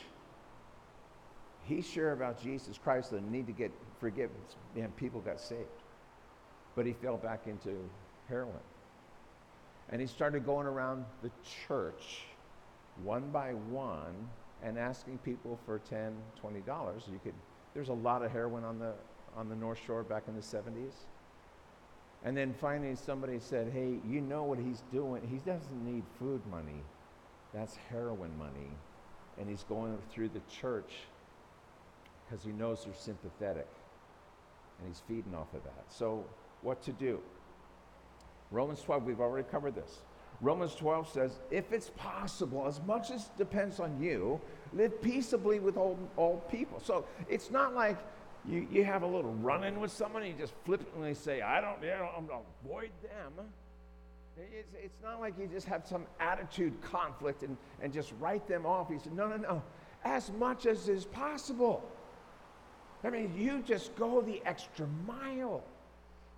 He 1.65 1.81
sure 1.81 2.13
about 2.13 2.43
Jesus 2.43 2.79
Christ 2.79 3.13
and 3.13 3.27
the 3.27 3.31
need 3.31 3.47
to 3.47 3.53
get 3.53 3.73
forgiveness, 3.99 4.57
and 4.77 4.95
people 4.97 5.21
got 5.21 5.41
saved. 5.41 5.61
But 6.77 6.87
he 6.87 6.93
fell 6.93 7.17
back 7.17 7.47
into 7.47 7.89
heroin. 8.29 8.61
And 9.91 10.01
he 10.01 10.07
started 10.07 10.45
going 10.45 10.67
around 10.67 11.05
the 11.23 11.31
church 11.67 12.23
one 13.03 13.31
by 13.31 13.53
one 13.53 14.29
and 14.63 14.79
asking 14.79 15.19
people 15.19 15.59
for 15.67 15.79
10 15.79 16.15
20 16.41 16.61
dollars. 16.61 17.03
You 17.11 17.21
could 17.23 17.35
there's 17.75 17.89
a 17.89 17.95
lot 17.95 18.23
of 18.23 18.31
heroin 18.31 18.65
on 18.65 18.79
the 18.79 18.93
on 19.37 19.49
the 19.49 19.57
north 19.57 19.79
shore 19.85 20.05
back 20.05 20.25
in 20.29 20.35
the 20.37 20.41
70s 20.41 20.93
and 22.23 22.37
then 22.37 22.55
finally 22.61 22.95
somebody 22.95 23.41
said 23.41 23.73
hey 23.73 23.99
you 24.09 24.21
know 24.21 24.45
what 24.45 24.59
he's 24.59 24.83
doing? 24.93 25.27
He 25.29 25.39
doesn't 25.39 25.85
need 25.85 26.05
food 26.19 26.41
money. 26.51 26.83
That's 27.53 27.77
heroin 27.91 28.37
money. 28.39 28.71
And 29.39 29.49
he's 29.49 29.65
going 29.65 29.99
through 30.13 30.29
the 30.29 30.41
church 30.61 30.93
because 32.25 32.45
he 32.45 32.53
knows 32.53 32.83
you're 32.85 32.95
sympathetic 32.95 33.69
and 34.79 34.89
he's 34.89 35.03
feeding 35.07 35.35
off 35.35 35.53
of 35.55 35.63
that 35.65 35.85
so 35.89 36.25
what 36.65 36.83
to 36.83 36.93
do. 36.93 37.21
Romans 38.51 38.81
12, 38.83 39.05
we've 39.05 39.21
already 39.21 39.47
covered 39.49 39.75
this. 39.75 40.01
Romans 40.41 40.75
12 40.75 41.09
says, 41.09 41.39
if 41.51 41.73
it's 41.73 41.91
possible, 41.97 42.67
as 42.67 42.81
much 42.87 43.11
as 43.11 43.31
depends 43.39 43.79
on 43.81 44.01
you, 44.01 44.41
live 44.73 45.01
peaceably 45.01 45.61
with 45.61 45.77
all, 45.77 45.99
all 46.17 46.39
people. 46.51 46.81
So 46.81 47.07
it's 47.29 47.51
not 47.51 47.75
like 47.75 47.99
you, 48.47 48.67
you 48.71 48.85
have 48.85 49.03
a 49.03 49.07
little 49.07 49.33
run 49.35 49.65
in 49.65 49.81
with 49.81 49.93
someone 49.93 50.23
and 50.23 50.33
you 50.33 50.39
just 50.39 50.55
flippantly 50.65 51.15
say, 51.15 51.41
I 51.41 51.61
don't, 51.61 51.81
you 51.83 51.89
know, 51.89 52.11
I'm 52.17 52.27
going 52.27 52.41
to 52.41 52.69
avoid 52.69 52.91
them. 53.03 53.47
It's, 54.37 54.75
it's 54.83 55.03
not 55.03 55.21
like 55.21 55.39
you 55.39 55.47
just 55.47 55.67
have 55.69 55.87
some 55.87 56.07
attitude 56.19 56.81
conflict 56.83 57.45
and, 57.45 57.57
and 57.81 57.93
just 57.93 58.13
write 58.19 58.49
them 58.49 58.67
off. 58.67 58.91
He 58.91 58.99
said, 58.99 59.15
no, 59.15 59.29
no, 59.29 59.37
no. 59.37 59.63
As 60.05 60.33
much 60.33 60.67
as 60.67 60.89
is 60.89 61.05
possible. 61.05 61.89
I 63.05 63.11
mean, 63.11 63.33
you 63.37 63.63
just 63.67 63.95
go 63.97 64.23
the 64.23 64.41
extra 64.47 64.87
mile 65.07 65.63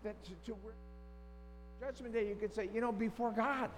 that 0.03 0.23
to, 0.25 0.31
to 0.47 0.53
where 0.63 0.75
judgment 1.81 2.15
day 2.15 2.27
you 2.29 2.35
could 2.35 2.55
say, 2.55 2.69
you 2.75 2.81
know, 2.81 2.93
before 2.93 3.31
God, 3.31 3.71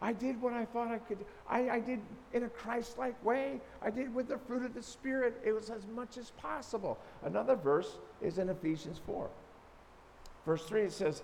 I 0.00 0.12
did 0.12 0.40
what 0.40 0.52
I 0.52 0.64
thought 0.64 0.88
I 0.88 0.98
could. 0.98 1.18
I, 1.48 1.68
I 1.70 1.80
did 1.80 2.00
in 2.32 2.44
a 2.44 2.48
Christ-like 2.48 3.22
way. 3.24 3.60
I 3.82 3.90
did 3.90 4.14
with 4.14 4.28
the 4.28 4.38
fruit 4.38 4.64
of 4.64 4.74
the 4.74 4.82
Spirit. 4.82 5.40
It 5.44 5.52
was 5.52 5.70
as 5.70 5.86
much 5.94 6.18
as 6.18 6.30
possible. 6.30 6.98
Another 7.24 7.56
verse 7.56 7.96
is 8.20 8.38
in 8.38 8.48
Ephesians 8.48 9.00
4. 9.06 9.28
Verse 10.44 10.64
3, 10.64 10.82
it 10.82 10.92
says, 10.92 11.22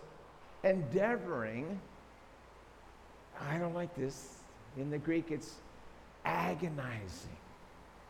endeavoring, 0.64 1.80
I 3.40 3.58
don't 3.58 3.74
like 3.74 3.94
this. 3.94 4.36
In 4.78 4.90
the 4.90 4.98
Greek, 4.98 5.30
it's 5.30 5.54
agonizing. 6.24 7.36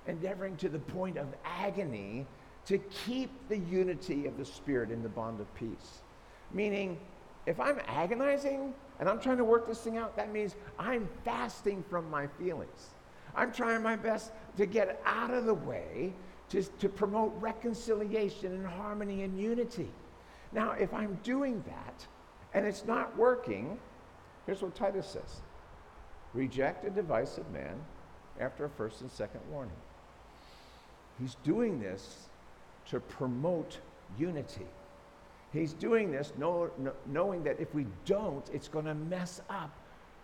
Endeavoring 0.07 0.57
to 0.57 0.69
the 0.69 0.79
point 0.79 1.19
of 1.19 1.27
agony 1.45 2.27
to 2.67 2.79
keep 2.79 3.31
the 3.49 3.59
unity 3.59 4.27
of 4.27 4.39
the 4.39 4.45
Spirit 4.45 4.91
in 4.91 5.03
the 5.03 5.09
bond 5.09 5.41
of 5.41 5.53
peace. 5.55 6.03
Meaning, 6.53 6.99
if 7.47 7.59
I'm 7.59 7.81
agonizing 7.87 8.73
and 9.01 9.09
I'm 9.09 9.21
trying 9.21 9.39
to 9.39 9.45
work 9.45 9.67
this 9.67 9.81
thing 9.81 9.97
out, 9.97 10.17
that 10.17 10.33
means 10.33 10.55
I'm 10.79 11.09
fasting 11.25 11.85
from 11.91 12.09
my 12.11 12.27
feelings. 12.39 12.91
I'm 13.35 13.53
trying 13.53 13.83
my 13.83 13.97
best 13.97 14.33
to 14.59 14.67
get 14.67 15.01
out 15.05 15.33
of 15.33 15.47
the 15.47 15.55
way 15.55 16.13
to, 16.51 16.63
to 16.63 16.89
promote 16.89 17.35
reconciliation 17.41 18.53
and 18.53 18.67
harmony 18.67 19.23
and 19.23 19.41
unity. 19.41 19.89
Now, 20.53 20.73
if 20.73 20.93
I'm 20.93 21.19
doing 21.23 21.65
that 21.67 22.07
and 22.55 22.67
it's 22.67 22.85
not 22.85 23.17
working, 23.17 23.79
here's 24.47 24.63
what 24.63 24.75
Titus 24.75 25.07
says 25.09 25.41
reject 26.35 26.85
a 26.87 26.91
divisive 26.91 27.51
man 27.51 27.77
after 28.41 28.65
a 28.65 28.71
first 28.71 29.01
and 29.01 29.11
second 29.11 29.41
warning. 29.51 29.77
He's 31.19 31.37
doing 31.43 31.81
this 31.81 32.29
to 32.93 33.01
promote 33.01 33.79
unity. 34.19 34.67
He's 35.51 35.73
doing 35.73 36.13
this 36.13 36.35
know, 36.39 36.71
knowing 37.07 37.43
that 37.45 37.59
if 37.59 37.75
we 37.75 37.87
don't, 38.05 38.45
it's 38.53 38.69
going 38.69 38.85
to 38.85 38.95
mess 38.95 39.41
up 39.49 39.71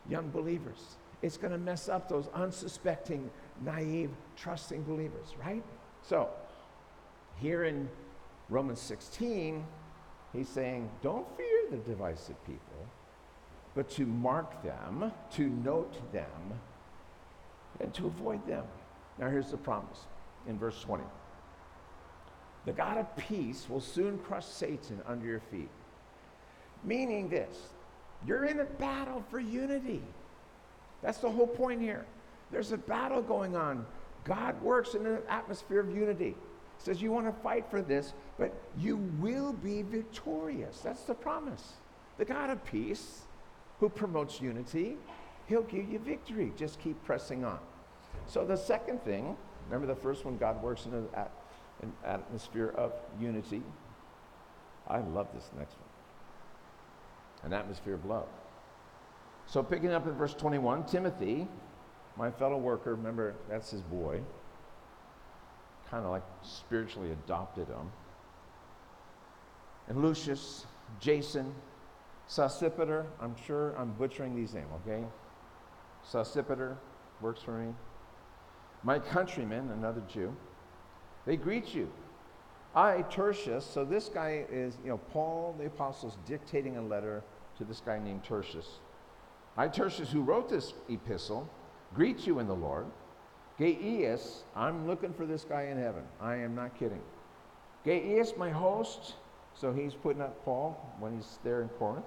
young 0.07 0.29
believers. 0.29 0.97
It's 1.23 1.39
going 1.39 1.53
to 1.53 1.59
mess 1.59 1.89
up 1.89 2.11
those 2.11 2.29
unsuspecting, 2.35 3.31
naive, 3.65 4.11
trusting 4.37 4.83
believers, 4.83 5.35
right? 5.43 5.65
So, 6.03 6.29
here 7.41 7.65
in 7.65 7.89
Romans 8.51 8.81
16, 8.81 9.65
he's 10.35 10.49
saying, 10.49 10.91
don't 11.03 11.27
fear 11.39 11.71
the 11.71 11.79
divisive 11.79 12.37
people, 12.45 12.87
but 13.75 13.89
to 13.93 14.05
mark 14.05 14.63
them, 14.63 15.11
to 15.33 15.49
note 15.49 16.13
them, 16.13 16.61
and 17.81 17.95
to 17.95 18.07
avoid 18.09 18.47
them. 18.47 18.65
Now, 19.19 19.31
here's 19.31 19.51
the 19.51 19.57
promise 19.57 20.01
in 20.47 20.59
verse 20.59 20.83
20 20.83 21.03
The 22.69 22.75
God 22.75 22.99
of 22.99 23.17
peace 23.17 23.67
will 23.67 23.81
soon 23.81 24.19
crush 24.19 24.45
Satan 24.45 25.01
under 25.07 25.25
your 25.25 25.41
feet. 25.41 25.71
Meaning 26.85 27.31
this 27.31 27.57
you're 28.27 28.45
in 28.45 28.61
a 28.61 28.67
battle 28.67 29.25
for 29.31 29.41
unity. 29.41 30.03
That's 31.01 31.17
the 31.17 31.31
whole 31.31 31.47
point 31.47 31.81
here. 31.81 32.05
There's 32.51 32.73
a 32.73 32.77
battle 32.77 33.23
going 33.23 33.57
on. 33.57 33.87
God 34.25 34.61
works 34.61 34.93
in 34.93 35.07
an 35.07 35.21
atmosphere 35.31 35.81
of 35.81 35.97
unity. 35.97 36.37
Says 36.77 37.01
you 37.01 37.11
want 37.11 37.25
to 37.25 37.33
fight 37.43 37.65
for 37.71 37.81
this, 37.81 38.13
but 38.39 38.53
you 38.77 38.99
will 39.19 39.55
be 39.55 39.81
victorious. 39.81 40.81
That's 40.81 41.05
the 41.05 41.15
promise. 41.15 41.73
The 42.19 42.27
God 42.27 42.51
of 42.51 42.63
peace, 42.67 43.23
who 43.81 43.89
promotes 43.89 44.43
unity, 44.43 44.99
he'll 45.47 45.63
give 45.63 45.91
you 45.91 46.01
victory. 46.01 46.53
Just 46.55 46.81
keep 46.81 47.03
pressing 47.03 47.47
on. 47.47 47.61
So 48.27 48.45
the 48.45 48.57
second 48.57 49.03
thing, 49.05 49.39
remember 49.71 49.87
the 49.87 49.99
first 49.99 50.27
one, 50.27 50.37
God 50.37 50.63
works 50.63 50.85
in 50.85 50.93
an, 50.93 51.09
an 51.83 51.93
atmosphere 52.05 52.75
of 52.77 52.93
unity. 53.21 53.63
I 54.87 54.99
love 54.99 55.29
this 55.35 55.51
next 55.59 55.75
one. 55.75 55.89
An 57.45 57.53
atmosphere 57.53 57.95
of 57.95 58.05
love. 58.05 58.27
So 59.47 59.63
picking 59.63 59.93
up 59.93 60.07
in 60.07 60.13
verse 60.13 60.35
21, 60.35 60.85
Timothy, 60.87 61.49
my 62.17 62.31
fellow 62.31 62.57
worker, 62.57 62.95
remember 62.95 63.35
that's 63.49 63.71
his 63.71 63.81
boy, 63.83 64.21
kind 65.91 66.05
of 66.05 66.11
like 66.11 66.25
spiritually 66.43 67.13
adopted 67.13 67.69
him. 67.69 67.91
And 69.89 70.03
Lucius, 70.03 70.67
Jason, 71.01 71.55
Sosipater, 72.29 73.07
I'm 73.21 73.35
sure 73.47 73.75
I'm 73.79 73.93
butchering 73.93 74.37
these 74.37 74.53
names, 74.53 74.69
okay? 74.87 75.05
Sosipater 76.07 76.77
works 77.23 77.41
for 77.41 77.53
me. 77.53 77.73
My 78.83 78.99
countryman, 78.99 79.71
another 79.71 80.03
Jew, 80.13 80.37
they 81.29 81.37
greet 81.37 81.75
you. 81.75 81.91
I, 82.75 83.03
Tertius, 83.11 83.63
so 83.63 83.85
this 83.85 84.09
guy 84.09 84.47
is, 84.51 84.79
you 84.83 84.89
know, 84.89 84.97
Paul 85.13 85.55
the 85.59 85.67
Apostle's 85.67 86.17
dictating 86.27 86.79
a 86.79 86.83
letter 86.83 87.23
to 87.59 87.65
this 87.65 87.83
guy 87.85 87.99
named 87.99 88.25
Tertius. 88.25 88.67
I, 89.55 89.69
Tertius, 89.69 90.11
who 90.11 90.23
wrote 90.23 90.49
this 90.49 90.73
epistle, 90.89 91.47
greet 91.95 92.27
you 92.27 92.39
in 92.39 92.47
the 92.47 92.55
Lord. 92.55 92.87
Gaius, 93.59 94.45
I'm 94.57 94.87
looking 94.87 95.13
for 95.13 95.27
this 95.27 95.45
guy 95.45 95.65
in 95.65 95.77
heaven. 95.77 96.03
I 96.19 96.37
am 96.37 96.55
not 96.55 96.79
kidding. 96.79 97.03
Gaius, 97.85 98.33
my 98.39 98.49
host, 98.49 99.17
so 99.55 99.71
he's 99.71 99.93
putting 99.93 100.23
up 100.23 100.43
Paul 100.47 100.95
when 100.99 101.15
he's 101.15 101.41
there 101.45 101.61
in 101.61 101.69
Corinth. 101.69 102.07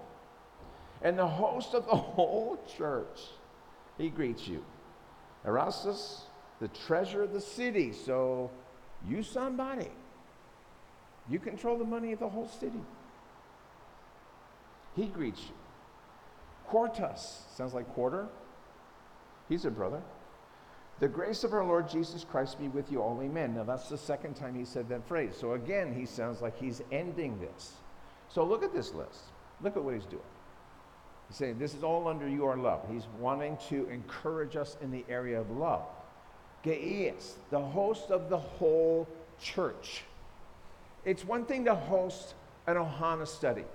And 1.03 1.15
the 1.15 1.27
host 1.27 1.75
of 1.75 1.86
the 1.86 1.95
whole 1.95 2.60
church, 2.75 3.19
he 3.99 4.10
greets 4.10 4.47
you. 4.47 4.65
Erastus, 5.45 6.23
the 6.60 6.69
treasurer 6.69 7.21
of 7.21 7.34
the 7.34 7.41
city. 7.41 7.93
So 7.93 8.49
you 9.07 9.23
somebody. 9.23 9.89
You 11.29 11.39
control 11.39 11.77
the 11.77 11.85
money 11.85 12.11
of 12.11 12.19
the 12.19 12.29
whole 12.29 12.47
city. 12.47 12.81
He 14.95 15.05
greets 15.05 15.41
you. 15.41 15.55
Quartus, 16.67 17.43
sounds 17.55 17.73
like 17.73 17.87
quarter. 17.93 18.27
He's 19.49 19.65
a 19.65 19.71
brother. 19.71 20.01
The 20.99 21.07
grace 21.07 21.43
of 21.43 21.53
our 21.53 21.65
Lord 21.65 21.89
Jesus 21.89 22.23
Christ 22.23 22.59
be 22.59 22.67
with 22.67 22.91
you 22.91 23.01
all, 23.01 23.19
amen. 23.21 23.55
Now 23.55 23.63
that's 23.63 23.89
the 23.89 23.97
second 23.97 24.35
time 24.35 24.55
he 24.55 24.65
said 24.65 24.87
that 24.89 25.07
phrase. 25.07 25.33
So 25.39 25.53
again, 25.53 25.93
he 25.93 26.05
sounds 26.05 26.41
like 26.41 26.57
he's 26.57 26.81
ending 26.91 27.39
this. 27.39 27.73
So 28.29 28.43
look 28.43 28.63
at 28.63 28.73
this 28.73 28.93
list. 28.93 29.23
Look 29.61 29.75
at 29.75 29.83
what 29.83 29.95
he's 29.95 30.05
doing. 30.05 30.21
He's 31.27 31.37
saying 31.37 31.57
this 31.57 31.73
is 31.73 31.83
all 31.83 32.07
under 32.07 32.27
your 32.27 32.55
love. 32.55 32.85
He's 32.91 33.07
wanting 33.19 33.57
to 33.69 33.87
encourage 33.89 34.55
us 34.55 34.77
in 34.81 34.91
the 34.91 35.03
area 35.09 35.39
of 35.39 35.49
love. 35.49 35.87
Gaius, 36.63 37.36
the 37.50 37.60
host 37.60 38.12
of 38.12 38.30
the 38.30 38.38
whole 38.38 39.08
church. 39.41 40.04
It's 41.06 41.26
one 41.26 41.45
thing 41.45 41.65
to 41.65 41.76
host 41.76 42.36
an 42.67 42.76
Ohana 42.76 43.28
study. 43.28 43.65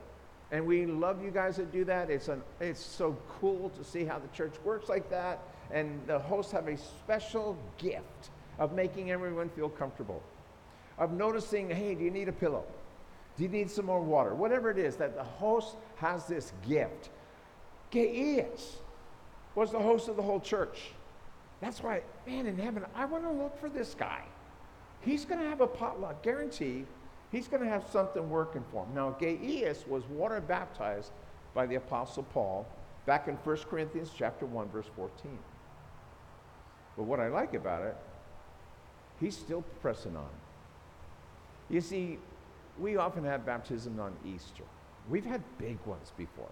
And 0.53 0.65
we 0.65 0.87
love 0.87 1.23
you 1.25 1.31
guys 1.31 1.57
that 1.57 1.73
do 1.73 1.85
that. 1.87 2.09
It's, 2.09 2.29
an, 2.29 2.43
it's 2.61 2.81
so 2.81 3.17
cool 3.41 3.71
to 3.71 3.83
see 3.83 4.05
how 4.05 4.19
the 4.19 4.29
church 4.29 4.55
works 4.65 4.89
like 4.89 5.11
that. 5.11 5.41
And 5.73 6.01
the 6.07 6.19
hosts 6.21 6.53
have 6.53 6.69
a 6.69 6.77
special 6.77 7.59
gift 7.79 8.31
of 8.59 8.73
making 8.73 9.11
everyone 9.11 9.49
feel 9.51 9.69
comfortable, 9.69 10.23
of 10.99 11.13
noticing, 11.13 11.69
hey, 11.69 11.95
do 11.97 12.05
you 12.05 12.11
need 12.13 12.29
a 12.29 12.33
pillow? 12.33 12.65
Do 13.37 13.43
you 13.43 13.49
need 13.49 13.71
some 13.71 13.87
more 13.87 14.01
water? 14.01 14.35
Whatever 14.35 14.71
it 14.71 14.79
is, 14.79 14.97
that 14.97 15.17
the 15.17 15.25
host 15.25 15.77
has 15.97 16.27
this 16.27 16.53
gift. 16.67 17.11
Gaius 17.91 18.77
was 19.57 19.73
the 19.73 19.79
host 19.79 20.09
of 20.09 20.17
the 20.17 20.23
whole 20.23 20.41
church. 20.41 20.93
That's 21.61 21.83
why, 21.83 22.03
man, 22.27 22.47
in 22.47 22.59
heaven, 22.59 22.85
I 22.95 23.07
want 23.07 23.25
to 23.25 23.31
look 23.31 23.59
for 23.59 23.69
this 23.69 23.95
guy. 23.95 24.23
He's 25.01 25.25
going 25.25 25.41
to 25.41 25.49
have 25.49 25.61
a 25.61 25.67
potluck, 25.67 26.23
guarantee. 26.23 26.85
He's 27.33 27.49
going 27.49 27.63
to 27.63 27.69
have 27.69 27.85
something 27.91 28.29
working 28.29 28.65
for 28.71 28.85
him. 28.85 28.95
Now, 28.95 29.11
Gaius 29.19 29.87
was 29.87 30.05
water 30.05 30.41
baptized 30.41 31.13
by 31.55 31.67
the 31.67 31.77
Apostle 31.77 32.25
Paul 32.25 32.67
back 33.07 33.29
in 33.29 33.35
1 33.37 33.57
Corinthians 33.71 34.11
chapter 34.17 34.47
1, 34.47 34.69
verse 34.69 34.87
14. 34.95 35.39
But 36.97 37.05
what 37.05 37.21
I 37.21 37.29
like 37.29 37.55
about 37.55 37.83
it, 37.83 37.97
he's 39.21 39.37
still 39.37 39.63
pressing 39.81 40.17
on. 40.17 40.29
You 41.69 41.81
see, 41.81 42.19
we 42.79 42.97
often 42.97 43.25
have 43.25 43.45
baptism 43.47 43.99
on 44.01 44.13
Easter. 44.25 44.65
We've 45.09 45.25
had 45.25 45.43
big 45.59 45.79
ones 45.87 46.13
before. 46.17 46.51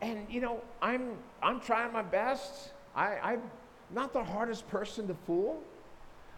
And 0.00 0.26
you 0.30 0.40
know, 0.40 0.62
I'm 0.80 1.16
I'm 1.42 1.60
trying 1.60 1.92
my 1.92 2.02
best. 2.02 2.72
I, 2.94 3.18
I'm 3.22 3.42
not 3.90 4.12
the 4.12 4.24
hardest 4.24 4.68
person 4.68 5.06
to 5.08 5.14
fool. 5.26 5.62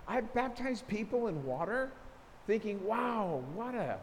I 0.09 0.21
baptize 0.21 0.83
people 0.83 1.29
in 1.29 1.45
water, 1.45 1.91
thinking, 2.47 2.85
wow, 2.85 3.43
what 3.55 3.75
a 3.75 3.99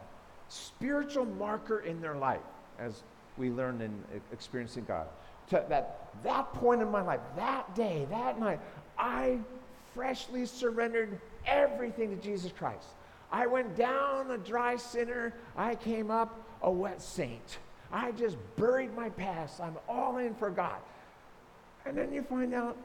spiritual 0.48 1.26
marker 1.26 1.80
in 1.80 2.00
their 2.00 2.14
life, 2.16 2.40
as 2.78 3.02
we 3.36 3.50
learn 3.50 3.80
in 3.80 3.92
experiencing 4.32 4.84
God 4.86 5.06
to 5.50 5.64
that, 5.68 6.08
that 6.22 6.52
point 6.54 6.80
in 6.80 6.90
my 6.90 7.02
life, 7.02 7.20
that 7.36 7.74
day, 7.74 8.06
that 8.10 8.38
night, 8.38 8.60
I 8.98 9.38
freshly 9.94 10.46
surrendered 10.46 11.20
everything 11.46 12.16
to 12.16 12.22
Jesus 12.22 12.52
Christ. 12.52 12.86
I 13.32 13.46
went 13.46 13.76
down 13.76 14.30
a 14.30 14.38
dry 14.38 14.76
sinner, 14.76 15.34
I 15.56 15.74
came 15.74 16.10
up 16.10 16.40
a 16.62 16.70
wet 16.70 17.02
saint. 17.02 17.58
I 17.92 18.12
just 18.12 18.36
buried 18.56 18.94
my 18.94 19.08
past. 19.10 19.60
I'm 19.60 19.76
all 19.88 20.18
in 20.18 20.34
for 20.34 20.50
God. 20.50 20.78
And 21.90 21.98
then 21.98 22.12
you 22.12 22.22
find 22.22 22.54
out 22.54 22.76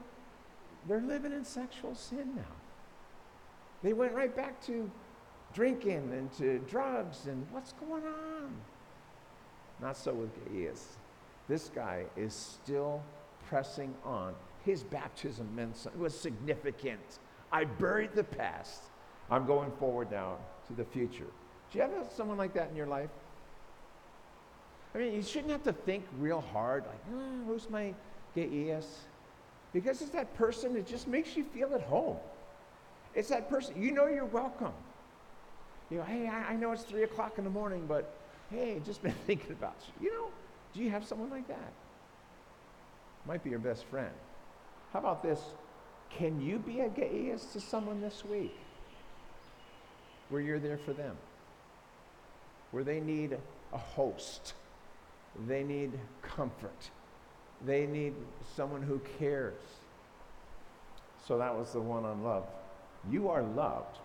they're 0.87 0.99
living 0.99 1.31
in 1.31 1.45
sexual 1.45 1.93
sin 1.93 2.33
now. 2.35 2.55
They 3.83 3.93
went 3.93 4.13
right 4.13 4.35
back 4.35 4.59
to 4.65 4.89
drinking 5.53 6.11
and 6.11 6.31
to 6.39 6.57
drugs 6.67 7.27
and 7.27 7.45
what's 7.51 7.73
going 7.73 8.01
on? 8.03 8.51
Not 9.79 9.95
so 9.95 10.11
with 10.11 10.31
Gaius. 10.51 10.97
This 11.47 11.69
guy 11.69 12.05
is 12.17 12.33
still 12.33 13.03
pressing 13.47 13.93
on. 14.03 14.33
His 14.65 14.81
baptism 14.81 15.55
meant 15.55 15.77
something. 15.77 16.01
It 16.01 16.03
was 16.03 16.19
significant. 16.19 17.19
I 17.51 17.65
buried 17.65 18.13
the 18.15 18.23
past. 18.23 18.85
I'm 19.29 19.45
going 19.45 19.71
forward 19.73 20.09
now 20.09 20.37
to 20.65 20.73
the 20.73 20.83
future. 20.83 21.27
Do 21.71 21.77
you 21.77 21.81
have 21.83 22.11
someone 22.11 22.39
like 22.39 22.55
that 22.55 22.71
in 22.71 22.75
your 22.75 22.87
life? 22.87 23.11
I 24.95 24.97
mean, 24.97 25.13
you 25.13 25.21
shouldn't 25.21 25.51
have 25.51 25.63
to 25.63 25.73
think 25.73 26.05
real 26.17 26.41
hard, 26.41 26.85
like, 26.87 27.01
oh, 27.13 27.45
who's 27.45 27.69
my 27.69 27.93
Gaius? 28.35 28.85
Because 29.73 30.01
it's 30.01 30.11
that 30.11 30.35
person 30.35 30.73
that 30.73 30.85
just 30.85 31.07
makes 31.07 31.35
you 31.35 31.43
feel 31.43 31.73
at 31.73 31.81
home. 31.81 32.17
It's 33.13 33.29
that 33.29 33.49
person, 33.49 33.81
you 33.81 33.91
know 33.91 34.07
you're 34.07 34.25
welcome. 34.25 34.73
You 35.89 35.97
know, 35.97 36.03
hey, 36.03 36.27
I, 36.27 36.51
I 36.51 36.55
know 36.55 36.71
it's 36.71 36.83
three 36.83 37.03
o'clock 37.03 37.37
in 37.37 37.43
the 37.43 37.49
morning, 37.49 37.85
but 37.87 38.11
Hey, 38.51 38.81
just 38.85 39.01
been 39.03 39.15
thinking 39.25 39.51
about 39.51 39.75
you. 39.99 40.07
You 40.07 40.13
know, 40.13 40.27
do 40.73 40.81
you 40.81 40.89
have 40.89 41.05
someone 41.05 41.29
like 41.29 41.47
that? 41.47 41.73
Might 43.25 43.43
be 43.43 43.49
your 43.49 43.59
best 43.59 43.85
friend. 43.85 44.11
How 44.93 44.99
about 44.99 45.23
this? 45.23 45.39
Can 46.11 46.39
you 46.39 46.59
be 46.59 46.81
a 46.81 46.89
Gaius 46.89 47.45
to 47.53 47.59
someone 47.59 47.99
this 47.99 48.23
week 48.23 48.55
where 50.29 50.41
you're 50.41 50.59
there 50.59 50.77
for 50.77 50.93
them? 50.93 51.15
Where 52.71 52.83
they 52.83 52.99
need 52.99 53.37
a 53.73 53.77
host, 53.77 54.53
they 55.47 55.63
need 55.63 55.91
comfort, 56.21 56.91
they 57.63 57.85
need 57.85 58.13
someone 58.55 58.81
who 58.81 58.99
cares. 59.19 59.53
So 61.27 61.37
that 61.37 61.55
was 61.55 61.71
the 61.71 61.81
one 61.81 62.05
on 62.05 62.23
love. 62.23 62.45
You 63.09 63.29
are 63.29 63.43
loved. 63.43 63.97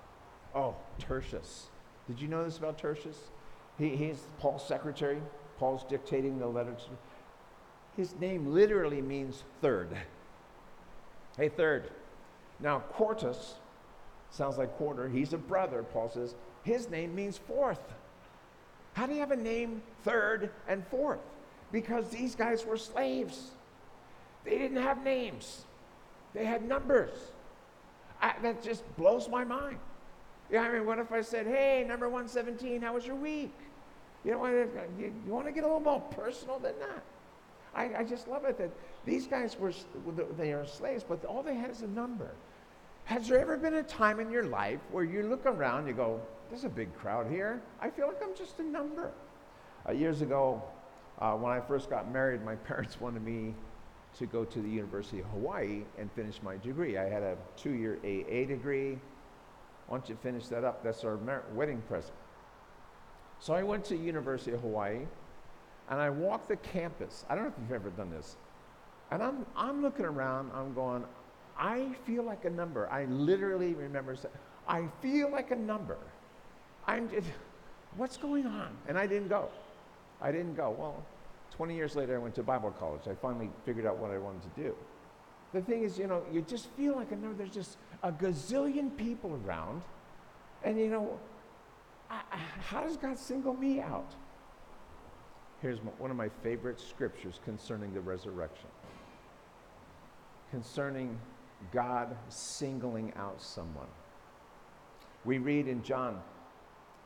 Oh, 0.54 0.74
Tertius. 0.98 1.68
Did 2.06 2.20
you 2.20 2.28
know 2.28 2.44
this 2.44 2.58
about 2.58 2.78
Tertius? 2.78 3.16
He, 3.78 3.96
he's 3.96 4.26
Paul's 4.38 4.66
secretary. 4.66 5.20
Paul's 5.58 5.84
dictating 5.84 6.38
the 6.38 6.46
letter 6.46 6.72
to. 6.72 8.00
His 8.00 8.14
name 8.18 8.52
literally 8.52 9.02
means 9.02 9.44
third. 9.60 9.88
Hey, 11.36 11.48
third. 11.48 11.90
Now, 12.60 12.80
Quartus 12.80 13.54
sounds 14.30 14.58
like 14.58 14.76
quarter. 14.76 15.08
He's 15.08 15.32
a 15.32 15.38
brother, 15.38 15.82
Paul 15.82 16.10
says. 16.10 16.34
His 16.62 16.88
name 16.90 17.14
means 17.14 17.38
fourth. 17.38 17.80
How 18.94 19.06
do 19.06 19.14
you 19.14 19.20
have 19.20 19.30
a 19.30 19.36
name 19.36 19.82
third 20.04 20.50
and 20.68 20.86
fourth? 20.88 21.20
Because 21.72 22.08
these 22.08 22.34
guys 22.34 22.64
were 22.64 22.76
slaves. 22.76 23.50
They 24.44 24.58
didn't 24.58 24.82
have 24.82 25.04
names, 25.04 25.64
they 26.34 26.44
had 26.44 26.66
numbers. 26.66 27.10
I, 28.22 28.34
that 28.42 28.62
just 28.62 28.84
blows 28.96 29.28
my 29.30 29.44
mind. 29.44 29.78
Yeah, 30.50 30.62
I 30.62 30.72
mean, 30.72 30.84
what 30.84 30.98
if 30.98 31.10
I 31.10 31.22
said, 31.22 31.46
hey, 31.46 31.86
number 31.88 32.08
117, 32.08 32.82
how 32.82 32.94
was 32.94 33.06
your 33.06 33.16
week? 33.16 33.54
You 34.24 34.32
know, 34.32 34.46
you, 34.46 34.74
you 34.98 35.32
want 35.32 35.46
to 35.46 35.52
get 35.52 35.64
a 35.64 35.66
little 35.66 35.80
more 35.80 36.00
personal 36.00 36.58
than 36.58 36.74
that? 36.80 37.02
I, 37.74 38.00
I 38.00 38.04
just 38.04 38.28
love 38.28 38.44
it 38.44 38.58
that 38.58 38.70
these 39.06 39.26
guys 39.26 39.56
were, 39.58 39.72
they 40.36 40.52
are 40.52 40.66
slaves, 40.66 41.04
but 41.08 41.24
all 41.24 41.42
they 41.42 41.54
had 41.54 41.70
is 41.70 41.82
a 41.82 41.86
number. 41.86 42.30
Has 43.04 43.28
there 43.28 43.38
ever 43.38 43.56
been 43.56 43.74
a 43.74 43.82
time 43.82 44.20
in 44.20 44.30
your 44.30 44.44
life 44.44 44.80
where 44.90 45.04
you 45.04 45.22
look 45.22 45.46
around, 45.46 45.86
you 45.86 45.94
go, 45.94 46.20
there's 46.50 46.64
a 46.64 46.68
big 46.68 46.94
crowd 46.96 47.30
here. 47.30 47.62
I 47.80 47.88
feel 47.88 48.08
like 48.08 48.22
I'm 48.22 48.34
just 48.36 48.58
a 48.58 48.62
number. 48.62 49.12
Uh, 49.88 49.92
years 49.92 50.20
ago, 50.20 50.62
uh, 51.20 51.32
when 51.34 51.52
I 51.52 51.60
first 51.60 51.90
got 51.90 52.10
married, 52.10 52.44
my 52.44 52.54
parents 52.70 53.00
wanted 53.00 53.22
me 53.22 53.54
to 54.18 54.26
go 54.26 54.44
to 54.44 54.60
the 54.60 54.68
University 54.68 55.20
of 55.20 55.26
Hawaii 55.26 55.82
and 55.98 56.10
finish 56.12 56.42
my 56.42 56.56
degree. 56.56 56.98
I 56.98 57.08
had 57.08 57.22
a 57.22 57.36
two 57.56 57.72
year 57.72 57.98
AA 58.04 58.46
degree. 58.46 58.98
Once 59.88 60.08
you 60.08 60.16
finish 60.22 60.46
that 60.48 60.64
up, 60.64 60.82
that's 60.82 61.04
our 61.04 61.16
mar- 61.18 61.44
wedding 61.54 61.82
present. 61.88 62.14
So 63.38 63.54
I 63.54 63.62
went 63.62 63.84
to 63.86 63.94
the 63.94 64.02
University 64.02 64.52
of 64.52 64.60
Hawaii 64.60 65.00
and 65.88 66.00
I 66.00 66.10
walked 66.10 66.48
the 66.48 66.56
campus. 66.56 67.24
I 67.28 67.34
don't 67.34 67.44
know 67.44 67.50
if 67.50 67.54
you've 67.60 67.72
ever 67.72 67.90
done 67.90 68.10
this. 68.10 68.36
And 69.10 69.22
I'm, 69.22 69.46
I'm 69.56 69.82
looking 69.82 70.04
around, 70.04 70.50
I'm 70.54 70.72
going, 70.74 71.04
I 71.58 71.88
feel 72.06 72.22
like 72.22 72.44
a 72.44 72.50
number. 72.50 72.88
I 72.90 73.04
literally 73.06 73.74
remember 73.74 74.14
saying, 74.14 74.34
I 74.68 74.84
feel 75.02 75.30
like 75.30 75.50
a 75.50 75.56
number. 75.56 75.98
I'm 76.86 77.10
just, 77.10 77.26
what's 77.96 78.16
going 78.16 78.46
on? 78.46 78.76
And 78.88 78.96
I 78.96 79.06
didn't 79.06 79.28
go. 79.28 79.48
I 80.20 80.32
didn't 80.32 80.54
go. 80.54 80.74
Well, 80.78 81.02
20 81.52 81.74
years 81.74 81.96
later, 81.96 82.14
I 82.14 82.18
went 82.18 82.34
to 82.36 82.42
Bible 82.42 82.70
college. 82.70 83.02
I 83.08 83.14
finally 83.14 83.50
figured 83.64 83.86
out 83.86 83.98
what 83.98 84.10
I 84.10 84.18
wanted 84.18 84.42
to 84.42 84.62
do. 84.62 84.74
The 85.52 85.60
thing 85.60 85.82
is, 85.82 85.98
you 85.98 86.06
know, 86.06 86.22
you 86.32 86.42
just 86.42 86.68
feel 86.70 86.94
like 86.94 87.10
a 87.10 87.16
number. 87.16 87.36
There's 87.36 87.50
just 87.50 87.76
a 88.02 88.12
gazillion 88.12 88.96
people 88.96 89.40
around. 89.44 89.82
And, 90.62 90.78
you 90.78 90.88
know, 90.88 91.18
I, 92.10 92.20
I, 92.32 92.36
how 92.60 92.82
does 92.82 92.96
God 92.96 93.18
single 93.18 93.54
me 93.54 93.80
out? 93.80 94.14
Here's 95.60 95.78
one 95.98 96.10
of 96.10 96.16
my 96.16 96.30
favorite 96.42 96.80
scriptures 96.80 97.40
concerning 97.44 97.92
the 97.92 98.00
resurrection. 98.00 98.68
Concerning 100.50 101.18
God 101.72 102.16
singling 102.28 103.12
out 103.16 103.42
someone. 103.42 103.86
We 105.24 105.38
read 105.38 105.68
in 105.68 105.82
John 105.82 106.20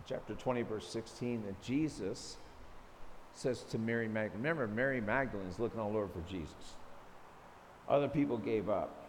chapter 0.06 0.34
20, 0.34 0.62
verse 0.62 0.86
16, 0.88 1.44
that 1.46 1.60
Jesus 1.60 2.36
says 3.34 3.62
to 3.64 3.78
Mary 3.78 4.08
Magdalene, 4.08 4.42
remember, 4.42 4.66
Mary 4.66 5.00
Magdalene 5.00 5.48
is 5.48 5.58
looking 5.58 5.80
all 5.80 5.96
over 5.96 6.08
for 6.08 6.22
Jesus. 6.30 6.74
Other 7.88 8.08
people 8.08 8.38
gave 8.38 8.68
up. 8.68 9.04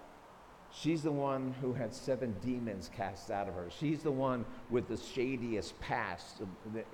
She's 0.74 1.04
the 1.04 1.12
one 1.12 1.56
who 1.62 1.74
had 1.74 1.94
seven 1.94 2.36
demons 2.44 2.90
cast 2.96 3.32
out 3.32 3.48
of 3.48 3.54
her. 3.54 3.68
She's 3.80 4.04
the 4.04 4.12
one 4.12 4.44
with 4.70 4.90
the 4.90 4.98
shadiest 4.98 5.80
past 5.80 6.42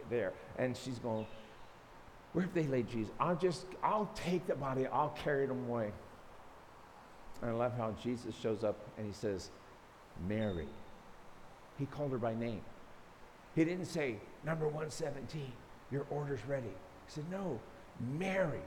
there. 0.09 0.33
And 0.59 0.77
she's 0.77 0.99
going, 0.99 1.25
where 2.33 2.45
have 2.45 2.53
they 2.53 2.67
laid 2.67 2.89
Jesus? 2.89 3.11
I'll 3.19 3.35
just, 3.35 3.65
I'll 3.83 4.11
take 4.13 4.45
the 4.45 4.55
body, 4.55 4.85
I'll 4.87 5.15
carry 5.23 5.47
them 5.47 5.67
away. 5.67 5.91
And 7.41 7.49
I 7.49 7.53
love 7.53 7.75
how 7.75 7.95
Jesus 8.03 8.35
shows 8.35 8.63
up 8.63 8.77
and 8.97 9.07
he 9.07 9.13
says, 9.13 9.49
Mary. 10.27 10.67
He 11.79 11.87
called 11.87 12.11
her 12.11 12.19
by 12.19 12.35
name. 12.35 12.61
He 13.55 13.65
didn't 13.65 13.85
say, 13.85 14.17
number 14.45 14.65
117, 14.65 15.51
your 15.91 16.05
order's 16.11 16.45
ready. 16.47 16.73
Said, 17.13 17.29
no, 17.29 17.59
Mary. 18.17 18.61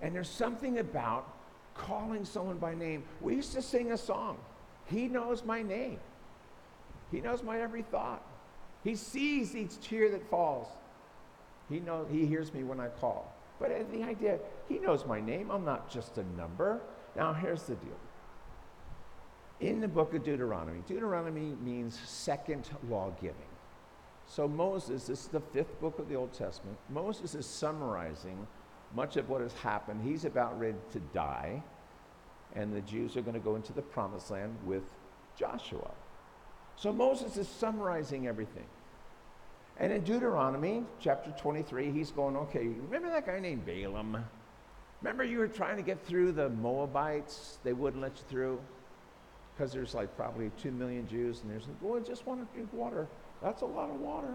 And 0.00 0.14
there's 0.14 0.28
something 0.28 0.78
about 0.78 1.28
calling 1.74 2.24
someone 2.24 2.58
by 2.58 2.74
name. 2.74 3.02
We 3.20 3.34
used 3.34 3.52
to 3.54 3.62
sing 3.62 3.90
a 3.92 3.98
song. 3.98 4.38
He 4.86 5.08
knows 5.08 5.44
my 5.44 5.62
name. 5.62 5.98
He 7.10 7.20
knows 7.20 7.42
my 7.42 7.60
every 7.60 7.82
thought. 7.82 8.22
He 8.84 8.94
sees 8.94 9.56
each 9.56 9.80
tear 9.80 10.08
that 10.10 10.28
falls. 10.30 10.68
He 11.68 11.80
knows 11.80 12.06
he 12.10 12.26
hears 12.26 12.54
me 12.54 12.62
when 12.62 12.78
I 12.78 12.88
call. 12.88 13.34
But 13.58 13.70
the 13.92 14.04
idea, 14.04 14.38
he 14.68 14.78
knows 14.78 15.04
my 15.04 15.20
name. 15.20 15.50
I'm 15.50 15.64
not 15.64 15.90
just 15.90 16.16
a 16.18 16.24
number. 16.36 16.80
Now 17.16 17.32
here's 17.32 17.64
the 17.64 17.74
deal. 17.74 17.98
In 19.60 19.80
the 19.80 19.88
book 19.88 20.14
of 20.14 20.24
Deuteronomy, 20.24 20.82
Deuteronomy 20.86 21.56
means 21.62 21.98
second 22.06 22.68
law 22.88 23.12
giving. 23.20 23.49
So 24.30 24.46
Moses, 24.46 25.08
this 25.08 25.22
is 25.22 25.26
the 25.26 25.40
fifth 25.40 25.80
book 25.80 25.98
of 25.98 26.08
the 26.08 26.14
Old 26.14 26.32
Testament. 26.32 26.78
Moses 26.88 27.34
is 27.34 27.44
summarizing 27.44 28.46
much 28.94 29.16
of 29.16 29.28
what 29.28 29.40
has 29.40 29.52
happened. 29.54 30.00
He's 30.04 30.24
about 30.24 30.58
ready 30.58 30.78
to 30.92 31.00
die, 31.12 31.60
and 32.54 32.72
the 32.72 32.80
Jews 32.82 33.16
are 33.16 33.22
going 33.22 33.34
to 33.34 33.40
go 33.40 33.56
into 33.56 33.72
the 33.72 33.82
promised 33.82 34.30
land 34.30 34.56
with 34.64 34.84
Joshua. 35.36 35.90
So 36.76 36.92
Moses 36.92 37.36
is 37.38 37.48
summarizing 37.48 38.28
everything. 38.28 38.66
And 39.78 39.92
in 39.92 40.04
Deuteronomy 40.04 40.84
chapter 41.00 41.32
23, 41.36 41.90
he's 41.90 42.12
going, 42.12 42.36
okay, 42.36 42.68
remember 42.68 43.08
that 43.08 43.26
guy 43.26 43.40
named 43.40 43.66
Balaam? 43.66 44.24
Remember 45.02 45.24
you 45.24 45.38
were 45.38 45.48
trying 45.48 45.76
to 45.76 45.82
get 45.82 46.06
through 46.06 46.30
the 46.32 46.50
Moabites? 46.50 47.58
They 47.64 47.72
wouldn't 47.72 48.00
let 48.00 48.12
you 48.12 48.22
through 48.28 48.60
because 49.56 49.72
there's 49.72 49.92
like 49.92 50.16
probably 50.16 50.52
two 50.56 50.70
million 50.70 51.08
Jews, 51.08 51.40
and 51.42 51.50
there's, 51.50 51.66
well, 51.80 52.00
I 52.00 52.06
just 52.06 52.28
want 52.28 52.48
to 52.48 52.54
drink 52.54 52.68
water. 52.72 53.08
That's 53.42 53.62
a 53.62 53.66
lot 53.66 53.90
of 53.90 54.00
water. 54.00 54.34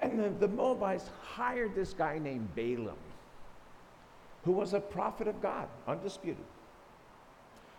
And 0.00 0.18
the, 0.18 0.30
the 0.46 0.48
Moabites 0.48 1.10
hired 1.22 1.74
this 1.74 1.92
guy 1.92 2.18
named 2.18 2.54
Balaam, 2.54 2.96
who 4.44 4.52
was 4.52 4.74
a 4.74 4.80
prophet 4.80 5.28
of 5.28 5.40
God, 5.40 5.68
undisputed. 5.86 6.44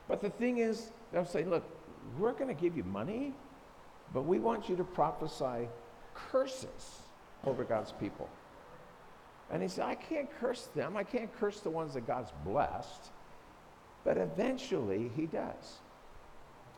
But 0.07 0.21
the 0.21 0.29
thing 0.29 0.57
is, 0.57 0.91
they'll 1.11 1.25
say, 1.25 1.43
look, 1.43 1.63
we're 2.19 2.33
going 2.33 2.47
to 2.53 2.59
give 2.59 2.77
you 2.77 2.83
money, 2.83 3.33
but 4.13 4.23
we 4.23 4.39
want 4.39 4.69
you 4.69 4.75
to 4.75 4.83
prophesy 4.83 5.67
curses 6.13 6.99
over 7.45 7.63
God's 7.63 7.91
people. 7.91 8.29
And 9.51 9.61
he 9.61 9.67
said, 9.67 9.85
I 9.85 9.95
can't 9.95 10.29
curse 10.39 10.69
them. 10.75 10.97
I 10.97 11.03
can't 11.03 11.31
curse 11.39 11.59
the 11.59 11.69
ones 11.69 11.93
that 11.93 12.07
God's 12.07 12.31
blessed. 12.43 13.11
But 14.03 14.17
eventually 14.17 15.11
he 15.15 15.25
does. 15.27 15.79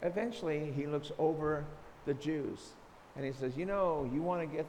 Eventually 0.01 0.71
he 0.75 0.85
looks 0.85 1.11
over 1.17 1.65
the 2.08 2.15
Jews 2.15 2.72
and 3.15 3.26
he 3.26 3.32
says, 3.32 3.56
You 3.56 3.65
know, 3.65 4.10
you 4.12 4.22
want 4.22 4.41
to 4.41 4.56
get, 4.56 4.65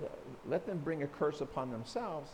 let 0.46 0.66
them 0.66 0.78
bring 0.78 1.02
a 1.02 1.06
curse 1.06 1.40
upon 1.40 1.70
themselves, 1.70 2.30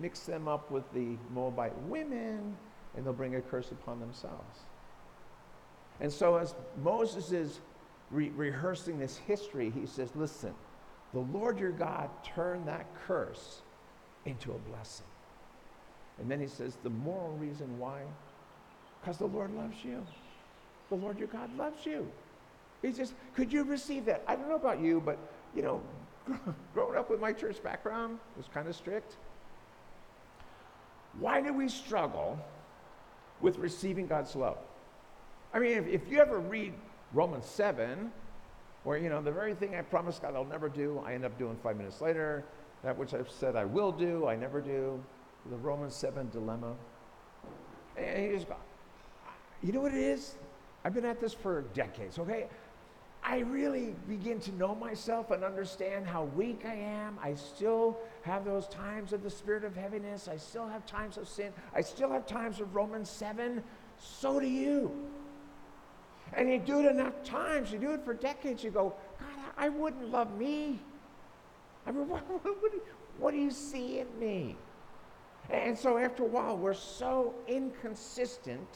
mix 0.00 0.20
them 0.20 0.46
up 0.46 0.70
with 0.70 0.84
the 0.92 1.16
Moabite 1.32 1.76
women, 1.82 2.56
and 2.96 3.04
they'll 3.04 3.12
bring 3.12 3.34
a 3.34 3.40
curse 3.40 3.72
upon 3.72 3.98
themselves. 3.98 4.60
And 6.00 6.12
so 6.12 6.36
as 6.36 6.54
Moses 6.82 7.32
is 7.32 7.60
re- 8.10 8.30
rehearsing 8.30 8.98
this 8.98 9.16
history, 9.16 9.70
he 9.70 9.86
says, 9.86 10.10
Listen, 10.14 10.54
the 11.12 11.20
Lord 11.20 11.58
your 11.58 11.72
God 11.72 12.10
turned 12.24 12.66
that 12.68 12.86
curse 13.06 13.62
into 14.24 14.52
a 14.52 14.58
blessing. 14.70 15.06
And 16.18 16.30
then 16.30 16.40
he 16.40 16.46
says, 16.46 16.76
the 16.82 16.90
moral 16.90 17.32
reason 17.36 17.78
why, 17.78 18.02
because 19.00 19.18
the 19.18 19.26
Lord 19.26 19.52
loves 19.54 19.84
you. 19.84 20.04
The 20.88 20.94
Lord 20.94 21.18
your 21.18 21.28
God 21.28 21.56
loves 21.56 21.84
you. 21.86 22.06
He 22.82 22.92
says, 22.92 23.14
could 23.34 23.52
you 23.52 23.64
receive 23.64 24.04
that? 24.06 24.22
I 24.26 24.34
don't 24.34 24.48
know 24.48 24.56
about 24.56 24.80
you, 24.80 25.00
but, 25.04 25.18
you 25.54 25.62
know, 25.62 25.80
growing 26.74 26.98
up 26.98 27.10
with 27.10 27.20
my 27.20 27.32
church 27.32 27.62
background 27.62 28.18
was 28.36 28.46
kind 28.52 28.68
of 28.68 28.74
strict. 28.74 29.16
Why 31.18 31.40
do 31.40 31.52
we 31.52 31.68
struggle 31.68 32.38
with 33.40 33.58
receiving 33.58 34.06
God's 34.06 34.34
love? 34.34 34.58
I 35.54 35.58
mean, 35.58 35.72
if, 35.72 35.86
if 35.86 36.10
you 36.10 36.20
ever 36.20 36.38
read 36.38 36.72
Romans 37.12 37.46
7, 37.46 38.10
where, 38.84 38.98
you 38.98 39.08
know, 39.08 39.22
the 39.22 39.30
very 39.30 39.54
thing 39.54 39.76
I 39.76 39.82
promised 39.82 40.22
God 40.22 40.34
I'll 40.34 40.44
never 40.44 40.68
do, 40.68 41.02
I 41.06 41.14
end 41.14 41.24
up 41.24 41.38
doing 41.38 41.56
five 41.62 41.76
minutes 41.76 42.00
later. 42.00 42.44
That 42.82 42.98
which 42.98 43.14
I've 43.14 43.30
said 43.30 43.54
I 43.54 43.64
will 43.64 43.92
do, 43.92 44.26
I 44.26 44.34
never 44.34 44.60
do. 44.60 45.02
The 45.50 45.56
Romans 45.56 45.94
7 45.94 46.30
dilemma. 46.30 46.74
And 47.96 48.24
you 48.24 48.34
just 48.34 48.46
you 49.62 49.72
know 49.72 49.80
what 49.80 49.92
it 49.92 50.00
is? 50.00 50.34
I've 50.84 50.94
been 50.94 51.04
at 51.04 51.20
this 51.20 51.32
for 51.32 51.62
decades, 51.74 52.18
okay? 52.18 52.46
I 53.24 53.38
really 53.40 53.94
begin 54.08 54.40
to 54.40 54.52
know 54.56 54.74
myself 54.74 55.30
and 55.30 55.44
understand 55.44 56.06
how 56.06 56.24
weak 56.24 56.62
I 56.66 56.74
am. 56.74 57.18
I 57.22 57.34
still 57.34 57.98
have 58.22 58.44
those 58.44 58.66
times 58.66 59.12
of 59.12 59.22
the 59.22 59.30
spirit 59.30 59.64
of 59.64 59.76
heaviness. 59.76 60.28
I 60.28 60.36
still 60.36 60.66
have 60.66 60.84
times 60.86 61.16
of 61.16 61.28
sin. 61.28 61.52
I 61.74 61.82
still 61.82 62.10
have 62.10 62.26
times 62.26 62.60
of 62.60 62.74
Romans 62.74 63.08
7. 63.08 63.62
So 63.98 64.40
do 64.40 64.46
you. 64.46 64.90
And 66.34 66.50
you 66.50 66.58
do 66.58 66.80
it 66.80 66.86
enough 66.86 67.22
times, 67.24 67.70
you 67.70 67.78
do 67.78 67.92
it 67.92 68.04
for 68.04 68.14
decades, 68.14 68.64
you 68.64 68.70
go, 68.70 68.94
God, 69.20 69.52
I 69.56 69.68
wouldn't 69.68 70.10
love 70.10 70.36
me. 70.38 70.78
I 71.86 71.92
mean, 71.92 72.08
what, 72.08 72.22
what, 72.28 72.72
what, 73.18 73.32
do 73.32 73.38
you 73.38 73.50
see 73.50 74.00
in 74.00 74.06
me? 74.18 74.56
And 75.50 75.78
so 75.78 75.98
after 75.98 76.22
a 76.22 76.26
while, 76.26 76.56
we're 76.56 76.72
so 76.74 77.34
inconsistent, 77.46 78.68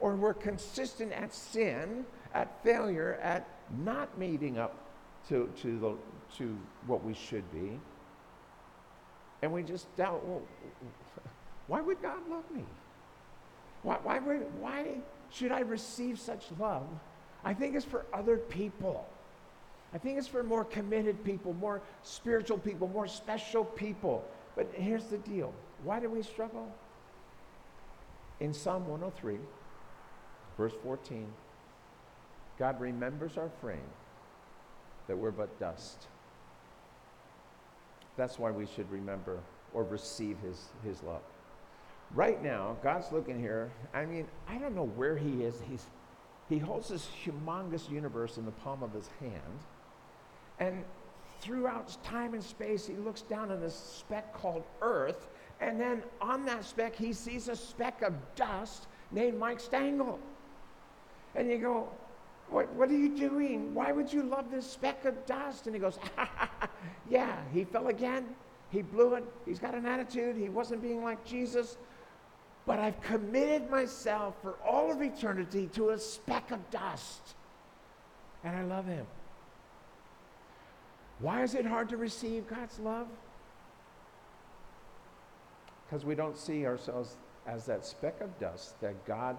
or 0.00 0.16
we're 0.16 0.34
consistent 0.34 1.12
at 1.12 1.32
sin, 1.32 2.04
at 2.34 2.62
failure, 2.64 3.18
at 3.22 3.46
not 3.84 4.16
meeting 4.18 4.58
up 4.58 4.74
to, 5.28 5.50
to, 5.62 5.78
the, 5.78 5.94
to 6.38 6.56
what 6.86 7.04
we 7.04 7.14
should 7.14 7.50
be. 7.52 7.78
And 9.42 9.52
we 9.52 9.62
just 9.62 9.94
doubt, 9.96 10.24
well, 10.26 10.42
why 11.66 11.80
would 11.80 12.02
God 12.02 12.18
love 12.28 12.44
me? 12.50 12.64
Why, 13.82 13.96
why, 14.02 14.18
would, 14.18 14.46
why 14.60 14.86
should 15.30 15.52
I 15.52 15.60
receive 15.60 16.18
such 16.18 16.46
love? 16.58 16.86
I 17.44 17.54
think 17.54 17.74
it's 17.74 17.84
for 17.84 18.04
other 18.12 18.36
people. 18.36 19.06
I 19.94 19.98
think 19.98 20.18
it's 20.18 20.26
for 20.28 20.42
more 20.42 20.64
committed 20.64 21.24
people, 21.24 21.54
more 21.54 21.80
spiritual 22.02 22.58
people, 22.58 22.88
more 22.88 23.08
special 23.08 23.64
people. 23.64 24.24
But 24.56 24.68
here's 24.74 25.04
the 25.04 25.18
deal 25.18 25.52
why 25.82 26.00
do 26.00 26.10
we 26.10 26.22
struggle? 26.22 26.70
In 28.40 28.52
Psalm 28.54 28.86
103, 28.86 29.38
verse 30.56 30.72
14, 30.82 31.26
God 32.60 32.78
remembers 32.78 33.38
our 33.38 33.48
frame, 33.62 33.80
that 35.08 35.16
we're 35.16 35.30
but 35.30 35.58
dust. 35.58 36.06
That's 38.18 38.38
why 38.38 38.50
we 38.50 38.66
should 38.66 38.88
remember 38.92 39.38
or 39.72 39.82
receive 39.82 40.36
his, 40.44 40.68
his 40.84 41.02
love. 41.02 41.22
Right 42.14 42.42
now, 42.42 42.76
God's 42.82 43.10
looking 43.12 43.40
here. 43.40 43.70
I 43.94 44.04
mean, 44.04 44.26
I 44.46 44.58
don't 44.58 44.76
know 44.76 44.90
where 44.94 45.16
he 45.16 45.42
is. 45.42 45.54
He's, 45.70 45.86
he 46.50 46.58
holds 46.58 46.90
this 46.90 47.08
humongous 47.24 47.88
universe 47.88 48.36
in 48.36 48.44
the 48.44 48.50
palm 48.50 48.82
of 48.82 48.92
his 48.92 49.08
hand. 49.20 49.58
And 50.58 50.84
throughout 51.40 51.96
time 52.04 52.34
and 52.34 52.44
space, 52.44 52.86
he 52.86 52.94
looks 52.94 53.22
down 53.22 53.50
on 53.50 53.62
this 53.62 53.74
speck 53.74 54.34
called 54.34 54.64
Earth. 54.82 55.28
And 55.62 55.80
then 55.80 56.02
on 56.20 56.44
that 56.44 56.66
speck, 56.66 56.94
he 56.94 57.14
sees 57.14 57.48
a 57.48 57.56
speck 57.56 58.02
of 58.02 58.12
dust 58.34 58.86
named 59.12 59.38
Mike 59.38 59.62
Stangl. 59.62 60.18
And 61.34 61.48
you 61.50 61.56
go, 61.56 61.88
what, 62.50 62.72
what 62.74 62.90
are 62.90 62.96
you 62.96 63.16
doing? 63.16 63.74
Why 63.74 63.92
would 63.92 64.12
you 64.12 64.22
love 64.22 64.50
this 64.50 64.66
speck 64.66 65.04
of 65.04 65.24
dust? 65.26 65.66
And 65.66 65.74
he 65.74 65.80
goes, 65.80 65.98
Yeah, 67.10 67.36
he 67.52 67.64
fell 67.64 67.88
again. 67.88 68.26
He 68.70 68.82
blew 68.82 69.14
it. 69.14 69.24
He's 69.46 69.58
got 69.58 69.74
an 69.74 69.86
attitude. 69.86 70.36
He 70.36 70.48
wasn't 70.48 70.82
being 70.82 71.02
like 71.02 71.24
Jesus. 71.24 71.76
But 72.66 72.78
I've 72.78 73.00
committed 73.00 73.70
myself 73.70 74.34
for 74.42 74.54
all 74.66 74.92
of 74.92 75.02
eternity 75.02 75.68
to 75.74 75.90
a 75.90 75.98
speck 75.98 76.50
of 76.50 76.70
dust. 76.70 77.34
And 78.44 78.56
I 78.56 78.62
love 78.62 78.86
him. 78.86 79.06
Why 81.18 81.42
is 81.42 81.54
it 81.54 81.66
hard 81.66 81.88
to 81.90 81.96
receive 81.96 82.48
God's 82.48 82.78
love? 82.78 83.06
Because 85.86 86.04
we 86.04 86.14
don't 86.14 86.36
see 86.36 86.66
ourselves 86.66 87.16
as 87.46 87.66
that 87.66 87.84
speck 87.84 88.20
of 88.20 88.38
dust 88.38 88.80
that 88.80 89.04
God 89.04 89.36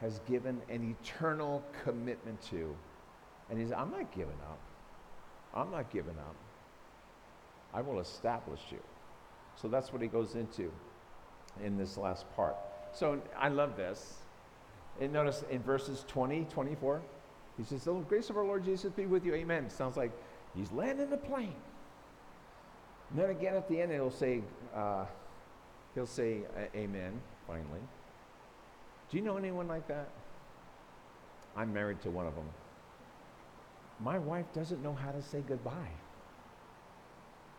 has 0.00 0.20
given 0.28 0.60
an 0.68 0.96
eternal 1.00 1.62
commitment 1.84 2.40
to. 2.50 2.74
And 3.50 3.58
he's, 3.58 3.72
I'm 3.72 3.90
not 3.90 4.12
giving 4.12 4.38
up. 4.48 4.60
I'm 5.54 5.70
not 5.70 5.90
giving 5.90 6.16
up. 6.18 6.36
I 7.74 7.80
will 7.80 8.00
establish 8.00 8.60
you. 8.70 8.80
So 9.60 9.68
that's 9.68 9.92
what 9.92 10.00
he 10.00 10.08
goes 10.08 10.34
into 10.34 10.70
in 11.64 11.76
this 11.76 11.96
last 11.96 12.24
part. 12.36 12.56
So 12.92 13.20
I 13.36 13.48
love 13.48 13.76
this. 13.76 14.18
And 15.00 15.12
notice 15.12 15.44
in 15.50 15.62
verses 15.62 16.04
20, 16.08 16.46
24, 16.50 17.02
he 17.56 17.64
says, 17.64 17.84
The 17.84 17.92
grace 17.94 18.30
of 18.30 18.36
our 18.36 18.44
Lord 18.44 18.64
Jesus 18.64 18.92
be 18.92 19.06
with 19.06 19.24
you. 19.24 19.34
Amen. 19.34 19.68
Sounds 19.68 19.96
like 19.96 20.12
he's 20.54 20.70
landing 20.72 21.10
the 21.10 21.16
plane. 21.16 21.54
And 23.10 23.18
then 23.18 23.30
again 23.30 23.54
at 23.54 23.68
the 23.68 23.80
end, 23.80 23.92
he'll 23.92 24.10
say, 24.10 24.42
uh, 24.74 25.06
he'll 25.94 26.06
say, 26.06 26.42
Amen, 26.74 27.20
finally. 27.46 27.80
Do 29.10 29.16
you 29.16 29.22
know 29.22 29.36
anyone 29.36 29.68
like 29.68 29.88
that? 29.88 30.08
I'm 31.56 31.72
married 31.72 32.00
to 32.02 32.10
one 32.10 32.26
of 32.26 32.34
them. 32.34 32.48
My 34.00 34.18
wife 34.18 34.46
doesn't 34.52 34.82
know 34.82 34.94
how 34.94 35.10
to 35.10 35.22
say 35.22 35.42
goodbye. 35.46 35.90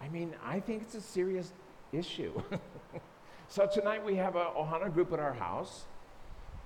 I 0.02 0.08
mean, 0.10 0.34
I 0.46 0.60
think 0.60 0.84
it's 0.84 0.96
a 0.96 1.02
serious 1.02 1.52
issue. 1.92 2.42
so 3.50 3.68
tonight 3.68 4.06
we 4.06 4.16
have 4.16 4.36
a 4.36 4.46
Ohana 4.46 4.94
group 4.94 5.12
at 5.12 5.20
our 5.20 5.34
house. 5.34 5.86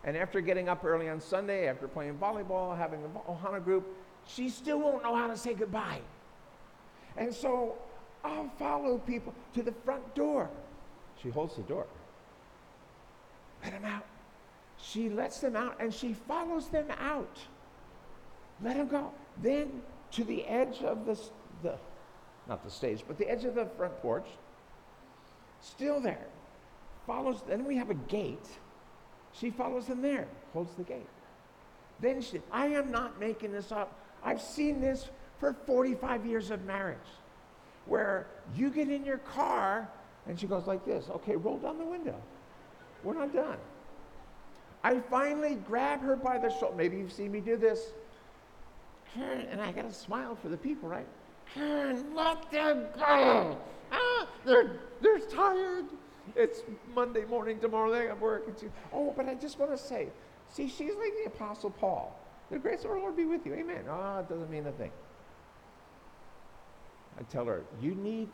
And 0.04 0.18
after 0.18 0.42
getting 0.42 0.68
up 0.68 0.84
early 0.84 1.10
on 1.10 1.22
Sunday, 1.22 1.68
after 1.68 1.88
playing 1.88 2.16
volleyball, 2.16 2.78
having 2.78 3.04
an 3.04 3.12
Ohana 3.28 3.64
group, 3.64 3.88
she 4.28 4.50
still 4.50 4.80
won't 4.80 5.02
know 5.02 5.16
how 5.16 5.28
to 5.28 5.38
say 5.38 5.54
goodbye. 5.54 6.02
And 7.18 7.34
so 7.34 7.78
I'll 8.24 8.52
follow 8.60 8.98
people 8.98 9.34
to 9.54 9.64
the 9.64 9.72
front 9.86 10.14
door. 10.14 10.50
She 11.22 11.30
holds 11.30 11.56
the 11.56 11.62
door. 11.64 11.88
Let 13.64 13.72
them 13.72 13.86
out. 13.86 14.06
She 14.84 15.10
lets 15.10 15.40
them 15.40 15.56
out 15.56 15.78
and 15.80 15.94
she 15.94 16.14
follows 16.14 16.68
them 16.68 16.88
out. 17.00 17.40
Let 18.62 18.76
them 18.76 18.88
go. 18.88 19.12
Then 19.42 19.82
to 20.12 20.24
the 20.24 20.46
edge 20.46 20.84
of 20.84 21.06
the, 21.06 21.18
the 21.64 21.78
not 22.48 22.64
the 22.64 22.70
stage, 22.70 23.04
but 23.08 23.18
the 23.18 23.30
edge 23.30 23.46
of 23.46 23.56
the 23.56 23.66
front 23.66 23.98
porch, 24.02 24.28
still 25.62 26.02
there. 26.02 26.28
Follows, 27.08 27.42
then 27.48 27.64
we 27.66 27.78
have 27.78 27.90
a 27.90 27.96
gate. 27.96 28.48
She 29.32 29.50
follows 29.50 29.88
them 29.88 30.02
there, 30.02 30.28
holds 30.52 30.74
the 30.76 30.84
gate. 30.84 31.08
Then 32.02 32.22
she, 32.22 32.42
I 32.52 32.68
am 32.68 32.92
not 32.92 33.20
making 33.20 33.54
this 33.54 33.72
up. 33.72 33.98
I've 34.24 34.42
seen 34.42 34.82
this 34.82 35.10
for 35.40 35.54
45 35.66 36.26
years 36.26 36.52
of 36.52 36.66
marriage, 36.66 36.98
where 37.86 38.28
you 38.56 38.70
get 38.70 38.90
in 38.90 39.06
your 39.06 39.18
car 39.20 39.90
and 40.28 40.40
she 40.40 40.48
goes 40.48 40.68
like 40.68 40.86
this 40.86 41.10
okay, 41.10 41.36
roll 41.36 41.58
down 41.58 41.78
the 41.78 41.86
window. 41.86 42.22
We're 43.04 43.16
not 43.16 43.34
done. 43.34 43.58
I 44.84 45.00
finally 45.00 45.56
grab 45.56 46.02
her 46.02 46.16
by 46.16 46.38
the 46.38 46.50
shoulder. 46.50 46.76
Maybe 46.76 46.98
you've 46.98 47.14
seen 47.14 47.32
me 47.32 47.40
do 47.40 47.56
this. 47.56 47.94
And 49.16 49.62
I 49.62 49.72
got 49.72 49.88
to 49.88 49.94
smile 49.94 50.36
for 50.36 50.50
the 50.50 50.58
people, 50.58 50.90
right? 50.90 51.08
Let 51.56 52.52
them 52.52 52.86
go. 52.96 53.58
Ah, 53.92 54.28
they're, 54.44 54.80
they're 55.02 55.20
tired. 55.20 55.86
It's 56.36 56.64
Monday 56.96 57.26
morning 57.26 57.60
tomorrow. 57.60 57.92
They 57.92 58.08
got 58.08 58.20
work. 58.20 58.48
And 58.48 58.72
oh, 58.92 59.14
but 59.16 59.28
I 59.30 59.36
just 59.36 59.60
want 59.60 59.72
to 59.72 59.78
say, 59.78 60.08
see, 60.50 60.68
she's 60.68 60.96
like 60.96 61.14
the 61.24 61.28
Apostle 61.28 61.70
Paul. 61.70 62.20
The 62.50 62.60
grace 62.60 62.84
of 62.84 62.92
our 62.92 63.00
Lord 63.00 63.16
be 63.16 63.26
with 63.26 63.46
you. 63.46 63.54
Amen. 63.54 63.84
Ah, 63.90 64.18
oh, 64.18 64.20
it 64.20 64.30
doesn't 64.30 64.50
mean 64.50 64.66
a 64.68 64.72
thing. 64.72 64.92
I 67.20 67.24
tell 67.24 67.46
her, 67.46 67.64
you 67.82 67.94
need 67.96 68.30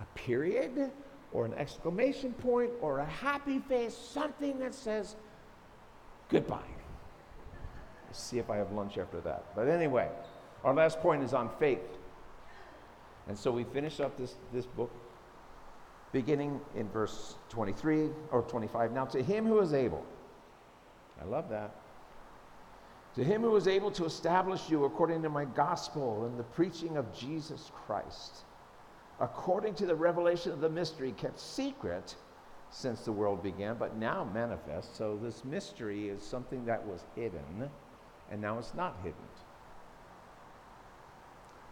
a 0.00 0.04
period 0.18 0.90
or 1.32 1.44
an 1.44 1.54
exclamation 1.54 2.32
point 2.34 2.70
or 2.80 2.98
a 2.98 3.06
happy 3.06 3.58
face, 3.58 3.96
something 3.96 4.58
that 4.60 4.74
says 4.74 5.16
goodbye. 6.32 6.58
Let's 8.06 8.20
see 8.20 8.38
if 8.38 8.50
I 8.50 8.56
have 8.56 8.72
lunch 8.72 8.98
after 8.98 9.20
that. 9.20 9.44
But 9.54 9.68
anyway, 9.68 10.08
our 10.64 10.74
last 10.74 11.00
point 11.00 11.22
is 11.22 11.34
on 11.34 11.50
faith. 11.58 11.98
And 13.28 13.38
so 13.38 13.52
we 13.52 13.64
finish 13.64 14.00
up 14.00 14.16
this, 14.16 14.34
this 14.52 14.66
book 14.66 14.90
beginning 16.12 16.60
in 16.74 16.88
verse 16.88 17.36
23 17.50 18.08
or 18.30 18.42
25. 18.42 18.92
Now, 18.92 19.04
to 19.06 19.22
him 19.22 19.46
who 19.46 19.60
is 19.60 19.72
able, 19.72 20.04
I 21.20 21.24
love 21.24 21.48
that. 21.50 21.74
To 23.14 23.24
him 23.24 23.42
who 23.42 23.54
is 23.56 23.68
able 23.68 23.90
to 23.92 24.04
establish 24.04 24.70
you 24.70 24.84
according 24.84 25.22
to 25.22 25.28
my 25.28 25.44
gospel 25.44 26.24
and 26.24 26.38
the 26.38 26.44
preaching 26.44 26.96
of 26.96 27.14
Jesus 27.14 27.70
Christ, 27.86 28.44
according 29.20 29.74
to 29.74 29.86
the 29.86 29.94
revelation 29.94 30.50
of 30.52 30.60
the 30.60 30.68
mystery 30.68 31.12
kept 31.12 31.38
secret 31.38 32.16
since 32.72 33.02
the 33.02 33.12
world 33.12 33.42
began, 33.42 33.76
but 33.78 33.96
now 33.96 34.28
manifest. 34.32 34.96
So, 34.96 35.18
this 35.22 35.44
mystery 35.44 36.08
is 36.08 36.22
something 36.22 36.64
that 36.64 36.84
was 36.84 37.04
hidden, 37.14 37.70
and 38.30 38.40
now 38.40 38.58
it's 38.58 38.74
not 38.74 38.96
hidden. 39.02 39.14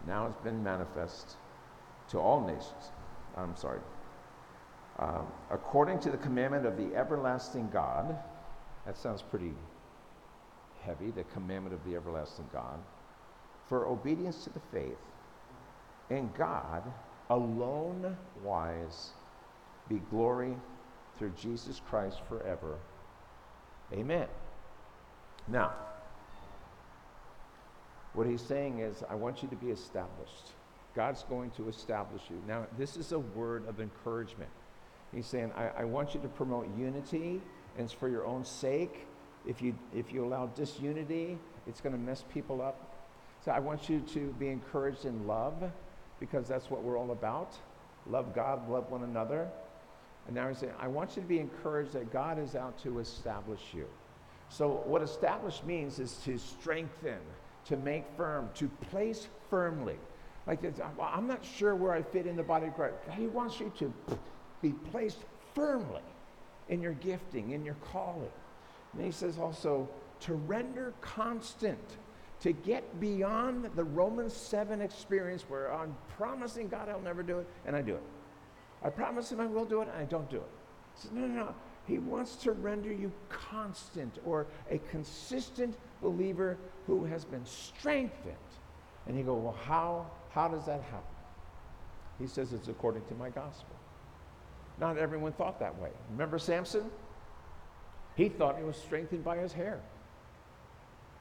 Now 0.07 0.27
it's 0.27 0.37
been 0.45 0.63
manifest 0.63 1.37
to 2.11 2.19
all 2.19 2.41
nations. 2.47 2.93
I'm 3.37 3.57
sorry. 3.57 3.81
Um, 4.99 5.27
according 5.51 6.01
to 6.01 6.11
the 6.11 6.17
commandment 6.19 6.67
of 6.67 6.77
the 6.77 6.95
everlasting 6.95 7.71
God, 7.73 8.17
that 8.87 8.97
sounds 8.97 9.23
pretty 9.23 9.53
heavy, 10.83 11.11
the 11.11 11.25
commandment 11.25 11.75
of 11.75 11.85
the 11.85 11.97
everlasting 11.97 12.49
God, 12.53 12.79
for 13.67 13.87
obedience 13.87 14.45
to 14.45 14.51
the 14.51 14.61
faith, 14.73 14.99
in 16.11 16.31
God 16.37 16.83
alone 17.31 18.17
wise, 18.43 19.11
be 19.89 20.01
glory 20.11 20.57
through 21.21 21.33
Jesus 21.39 21.83
Christ 21.89 22.19
forever. 22.29 22.79
Amen. 23.93 24.27
Now, 25.47 25.73
what 28.15 28.27
he's 28.27 28.41
saying 28.41 28.79
is, 28.79 29.05
I 29.09 29.15
want 29.15 29.43
you 29.43 29.49
to 29.49 29.57
be 29.57 29.69
established. 29.69 30.53
God's 30.97 31.23
going 31.25 31.51
to 31.53 31.69
establish 31.69 32.23
you. 32.31 32.43
Now, 32.49 32.67
this 32.79 32.97
is 32.97 33.13
a 33.13 33.19
word 33.19 33.69
of 33.69 33.81
encouragement. 33.81 34.51
He's 35.15 35.27
saying, 35.27 35.53
I, 35.57 35.83
I 35.83 35.85
want 35.85 36.15
you 36.15 36.21
to 36.21 36.29
promote 36.29 36.67
unity, 36.77 37.43
and 37.77 37.85
it's 37.85 37.93
for 37.93 38.09
your 38.09 38.25
own 38.25 38.45
sake. 38.45 39.07
If 39.47 39.61
you, 39.61 39.75
if 39.95 40.13
you 40.13 40.25
allow 40.25 40.47
disunity, 40.47 41.39
it's 41.67 41.83
going 41.83 41.93
to 41.93 42.01
mess 42.01 42.25
people 42.33 42.63
up. 42.63 42.97
So 43.45 43.53
I 43.53 43.59
want 43.59 43.91
you 43.91 44.01
to 44.15 44.35
be 44.39 44.49
encouraged 44.49 45.05
in 45.05 45.27
love, 45.27 45.71
because 46.19 46.49
that's 46.49 46.71
what 46.71 46.83
we're 46.83 46.99
all 46.99 47.11
about. 47.11 47.55
Love 48.09 48.35
God, 48.35 48.71
love 48.71 48.91
one 48.91 49.03
another. 49.03 49.49
And 50.31 50.37
now 50.37 50.47
he's 50.47 50.59
saying, 50.59 50.75
I 50.79 50.87
want 50.87 51.17
you 51.17 51.23
to 51.23 51.29
be 51.29 51.41
encouraged 51.41 51.93
that 51.95 52.13
God 52.13 52.39
is 52.39 52.55
out 52.55 52.79
to 52.85 53.01
establish 53.01 53.61
you. 53.75 53.89
So, 54.49 54.81
what 54.85 55.03
establish 55.03 55.61
means 55.65 55.99
is 55.99 56.19
to 56.25 56.39
strengthen, 56.39 57.19
to 57.65 57.77
make 57.77 58.05
firm, 58.17 58.49
to 58.55 58.69
place 58.93 59.27
firmly. 59.51 59.97
Like, 60.47 60.61
I'm 61.03 61.27
not 61.27 61.45
sure 61.45 61.75
where 61.75 61.93
I 61.93 62.03
fit 62.03 62.29
in 62.29 62.37
the 62.37 62.45
body 62.45 62.69
of 62.69 62.77
Christ. 62.77 62.95
He 63.19 63.27
wants 63.27 63.59
you 63.59 63.73
to 63.81 63.93
be 64.63 64.71
placed 64.93 65.19
firmly 65.53 66.03
in 66.69 66.81
your 66.81 66.95
gifting, 66.95 67.51
in 67.51 67.65
your 67.65 67.77
calling. 67.93 68.31
And 68.93 69.05
he 69.05 69.11
says 69.11 69.37
also 69.37 69.89
to 70.21 70.35
render 70.35 70.95
constant, 71.01 71.97
to 72.43 72.53
get 72.53 73.01
beyond 73.01 73.69
the 73.75 73.83
Romans 73.83 74.33
7 74.33 74.81
experience 74.81 75.43
where 75.49 75.75
I'm 75.75 75.97
promising 76.17 76.69
God 76.69 76.89
I'll 76.89 77.01
never 77.01 77.25
do 77.25 77.41
it, 77.41 77.49
and 77.67 77.75
I 77.75 77.83
do 77.83 77.97
it. 77.97 78.03
I 78.83 78.91
promise 78.91 79.31
him 79.31 79.41
I 79.41 79.47
will 79.47 79.65
do 79.65 79.83
it, 79.83 79.89
and 79.89 79.97
I 79.97 80.05
don't 80.05 80.29
do 80.31 80.39
it. 80.39 80.51
He 80.95 81.03
says, 81.03 81.13
no, 81.13 81.27
no, 81.27 81.35
no. 81.45 81.55
He 81.87 81.99
wants 81.99 82.37
to 82.37 82.53
render 82.53 82.93
you 82.93 83.11
constant 83.29 84.19
or 84.25 84.47
a 84.71 84.79
consistent 84.91 85.77
believer 86.01 86.57
who 86.87 87.05
has 87.05 87.25
been 87.25 87.45
strengthened. 87.45 88.37
And 89.07 89.17
you 89.17 89.25
go, 89.25 89.35
well, 89.35 89.57
how, 89.65 90.07
how 90.31 90.49
does 90.49 90.67
that 90.67 90.83
happen? 90.83 91.17
He 92.19 92.27
says 92.27 92.53
it's 92.53 92.69
according 92.69 93.05
to 93.07 93.15
my 93.15 93.31
gospel. 93.31 93.75
Not 94.79 94.99
everyone 94.99 95.33
thought 95.33 95.59
that 95.61 95.79
way. 95.81 95.91
Remember 96.11 96.39
Samson? 96.39 96.91
He 98.15 98.29
thought 98.29 98.57
he 98.57 98.65
was 98.65 98.77
strengthened 98.77 99.25
by 99.25 99.39
his 99.39 99.53
hair. 99.53 99.81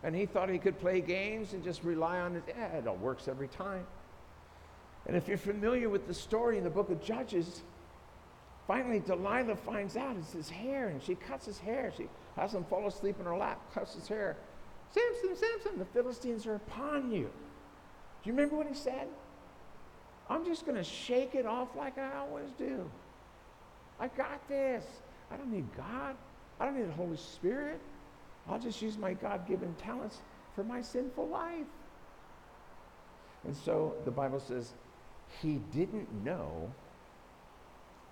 And 0.04 0.16
he 0.16 0.26
thought 0.26 0.50
he 0.50 0.60
could 0.60 0.80
play 0.80 1.02
games 1.02 1.54
and 1.54 1.64
just 1.64 1.84
rely 1.84 2.20
on 2.20 2.36
it. 2.36 2.44
Yeah, 2.48 2.68
it 2.78 2.88
all 2.88 2.96
works 2.96 3.28
every 3.28 3.48
time. 3.48 3.86
And 5.08 5.16
if 5.16 5.28
you're 5.28 5.38
familiar 5.38 5.90
with 5.90 6.08
the 6.08 6.14
story 6.14 6.58
in 6.58 6.64
the 6.64 6.70
book 6.70 6.90
of 6.90 7.04
Judges, 7.04 7.64
finally 8.68 9.00
Delilah 9.00 9.56
finds 9.56 9.98
out 9.98 10.16
it's 10.18 10.34
his 10.34 10.50
hair 10.50 10.90
and 10.90 11.02
she 11.02 11.16
cuts 11.16 11.46
his 11.46 11.58
hair. 11.58 11.92
She 11.96 12.08
has 12.36 12.54
him 12.54 12.64
fall 12.66 12.88
asleep 12.88 13.16
in 13.20 13.26
her 13.26 13.36
lap, 13.36 13.60
cuts 13.74 13.96
his 13.96 14.08
hair. 14.08 14.38
Samson, 14.92 15.36
Samson, 15.36 15.80
the 15.80 15.86
Philistines 15.86 16.46
are 16.46 16.56
upon 16.56 17.12
you. 17.12 17.30
Do 18.24 18.30
you 18.30 18.34
remember 18.34 18.56
what 18.56 18.68
he 18.68 18.74
said? 18.74 19.08
I'm 20.30 20.46
just 20.46 20.66
going 20.66 20.78
to 20.78 20.84
shake 20.84 21.34
it 21.36 21.46
off 21.46 21.76
like 21.76 21.98
I 21.98 22.18
always 22.18 22.52
do. 22.58 22.90
I 24.00 24.08
got 24.10 24.48
this. 24.48 24.86
I 25.32 25.38
don't 25.38 25.52
need 25.52 25.68
God. 25.76 26.16
I 26.60 26.66
don't 26.66 26.78
need 26.78 26.88
the 26.88 26.94
Holy 26.94 27.18
Spirit. 27.18 27.80
I'll 28.48 28.60
just 28.60 28.82
use 28.82 28.98
my 28.98 29.14
God 29.14 29.48
given 29.48 29.74
talents 29.76 30.20
for 30.56 30.64
my 30.64 30.82
sinful 30.82 31.28
life. 31.28 31.68
And 33.46 33.56
so 33.56 33.96
the 34.06 34.12
Bible 34.12 34.40
says 34.40 34.74
he 35.42 35.60
didn't 35.74 36.24
know 36.24 36.72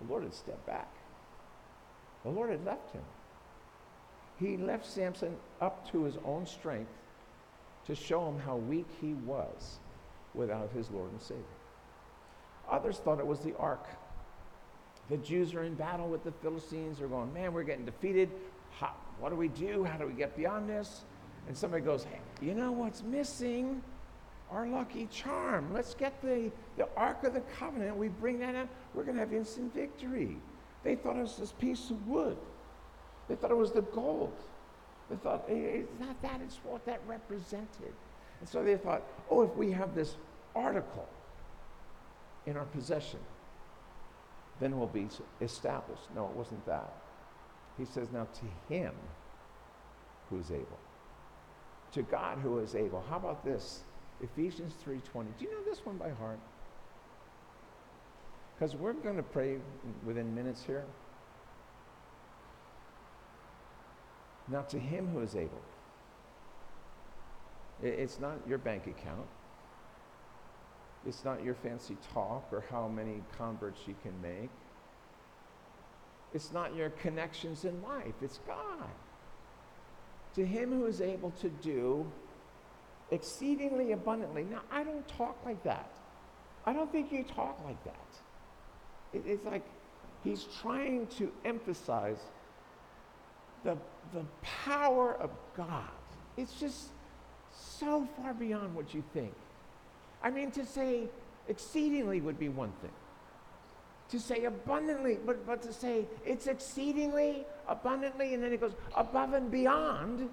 the 0.02 0.08
Lord 0.08 0.24
had 0.24 0.34
stepped 0.34 0.66
back. 0.66 0.92
The 2.24 2.30
Lord 2.30 2.50
had 2.50 2.64
left 2.66 2.92
him. 2.92 3.04
He 4.40 4.58
left 4.58 4.86
Samson 4.86 5.36
up 5.62 5.90
to 5.92 6.04
his 6.04 6.18
own 6.24 6.46
strength 6.46 6.92
to 7.88 7.96
show 7.96 8.28
him 8.28 8.40
how 8.40 8.58
weak 8.58 8.88
he 9.02 9.14
was 9.14 9.80
without 10.34 10.70
his 10.72 10.92
Lord 10.92 11.12
and 11.12 11.22
Savior. 11.22 11.44
Others 12.70 12.98
thought 12.98 13.20
it 13.20 13.26
was 13.26 13.40
the 13.40 13.56
ark 13.58 13.88
the 15.10 15.18
Jews 15.18 15.54
are 15.54 15.64
in 15.64 15.76
battle 15.76 16.08
with 16.10 16.24
the 16.24 16.32
Philistines. 16.32 17.00
They're 17.00 17.08
going, 17.08 17.34
man, 17.34 17.54
we're 17.54 17.64
getting 17.64 17.86
defeated. 17.86 18.30
How, 18.78 18.94
what 19.20 19.30
do 19.30 19.36
we 19.36 19.48
do? 19.48 19.84
How 19.84 19.98
do 19.98 20.06
we 20.06 20.14
get 20.14 20.36
beyond 20.36 20.70
this? 20.70 21.04
And 21.48 21.58
somebody 21.58 21.84
goes, 21.84 22.04
hey, 22.04 22.20
you 22.42 22.54
know 22.54 22.72
what's 22.72 23.04
missing? 23.04 23.82
Our 24.52 24.68
lucky 24.68 25.08
charm. 25.12 25.74
Let's 25.74 25.94
get 25.94 26.22
the, 26.22 26.52
the 26.78 26.88
Ark 26.96 27.24
of 27.24 27.34
the 27.34 27.42
Covenant. 27.60 27.98
We 27.98 28.08
bring 28.08 28.40
that 28.40 28.56
out. 28.56 28.70
We're 28.94 29.04
going 29.04 29.16
to 29.16 29.22
have 29.22 29.34
instant 29.34 29.74
victory. 29.74 30.38
They 30.84 30.96
thought 30.96 31.18
it 31.18 31.22
was 31.22 31.36
this 31.38 31.52
piece 31.52 31.90
of 31.90 32.08
wood. 32.08 32.38
They 33.28 33.36
thought 33.36 33.52
it 33.52 33.58
was 33.58 33.72
the 33.72 33.82
gold. 33.82 34.34
They 35.10 35.18
thought, 35.18 35.46
it's 35.50 36.00
not 36.00 36.22
that, 36.22 36.42
it's 36.42 36.60
what 36.64 36.86
that 36.86 37.02
represented. 37.08 37.94
And 38.40 38.48
so 38.48 38.64
they 38.64 38.78
thought, 38.78 39.04
oh, 39.30 39.42
if 39.42 39.56
we 39.56 39.72
have 39.72 39.96
this 39.96 40.16
article 40.56 41.08
in 42.46 42.56
our 42.56 42.66
possession, 42.66 43.20
then 44.60 44.78
we'll 44.78 44.88
be 44.88 45.08
established. 45.42 46.04
No, 46.16 46.26
it 46.26 46.32
wasn't 46.32 46.66
that. 46.66 46.94
He 47.78 47.86
says, 47.86 48.08
now 48.12 48.28
to 48.34 48.74
him 48.74 48.94
who 50.30 50.40
is 50.40 50.52
able. 50.52 50.80
To 51.94 52.02
God 52.02 52.40
who 52.40 52.60
is 52.60 52.76
able. 52.76 53.04
How 53.10 53.18
about 53.18 53.46
this? 53.46 53.82
Ephesians 54.22 54.74
3.20. 54.86 55.02
Do 55.38 55.46
you 55.46 55.52
know 55.52 55.64
this 55.66 55.86
one 55.86 55.98
by 55.98 56.10
heart? 56.10 56.40
Because 58.56 58.76
we're 58.76 58.94
going 58.94 59.18
to 59.18 59.24
pray 59.24 59.58
within 60.06 60.34
minutes 60.34 60.64
here. 60.64 60.86
Now 64.48 64.62
to 64.62 64.80
him 64.80 65.08
who 65.08 65.20
is 65.20 65.36
able. 65.36 65.62
It's 67.84 68.20
not 68.20 68.38
your 68.48 68.58
bank 68.58 68.88
account. 68.88 69.28
It's 71.06 71.24
not 71.24 71.44
your 71.44 71.54
fancy 71.54 71.96
talk 72.14 72.48
or 72.52 72.64
how 72.72 72.88
many 72.88 73.22
converts 73.38 73.82
you 73.88 73.96
can 74.02 74.20
make. 74.22 74.50
It's 76.34 76.52
not 76.52 76.76
your 76.76 76.90
connections 76.90 77.66
in 77.66 77.82
life. 77.84 78.16
It's 78.22 78.40
God. 78.48 78.90
To 80.36 80.46
him 80.46 80.72
who 80.72 80.86
is 80.86 81.02
able 81.02 81.32
to 81.42 81.50
do 81.50 82.06
exceedingly 83.12 83.92
abundantly. 83.92 84.44
Now, 84.44 84.62
I 84.72 84.84
don't 84.84 85.08
talk 85.08 85.38
like 85.46 85.64
that. 85.64 85.90
I 86.66 86.74
don't 86.74 86.92
think 86.92 87.12
you 87.12 87.24
talk 87.24 87.60
like 87.66 87.82
that. 87.86 87.94
It, 89.14 89.24
it's 89.26 89.46
like 89.46 89.64
he's 90.24 90.46
trying 90.62 91.08
to 91.18 91.32
emphasize 91.46 92.20
the, 93.64 93.78
the 94.14 94.26
power 94.42 95.16
of 95.16 95.32
God. 95.56 95.84
It's 96.36 96.60
just 96.60 96.90
so 97.52 98.08
far 98.18 98.34
beyond 98.34 98.76
what 98.76 98.94
you 98.94 99.04
think. 99.14 99.34
I 100.22 100.30
mean, 100.30 100.52
to 100.52 100.66
say 100.66 101.08
exceedingly 101.48 102.22
would 102.22 102.40
be 102.40 102.50
one 102.50 102.72
thing. 102.82 102.92
To 104.10 104.20
say 104.20 104.46
abundantly, 104.46 105.18
but, 105.26 105.46
but 105.46 105.62
to 105.64 105.74
say 105.74 106.06
it's 106.26 106.48
exceedingly, 106.48 107.46
abundantly, 107.68 108.34
and 108.34 108.44
then 108.44 108.54
it 108.54 108.62
goes 108.62 108.74
above 108.96 109.34
and 109.34 109.52
beyond 109.52 110.30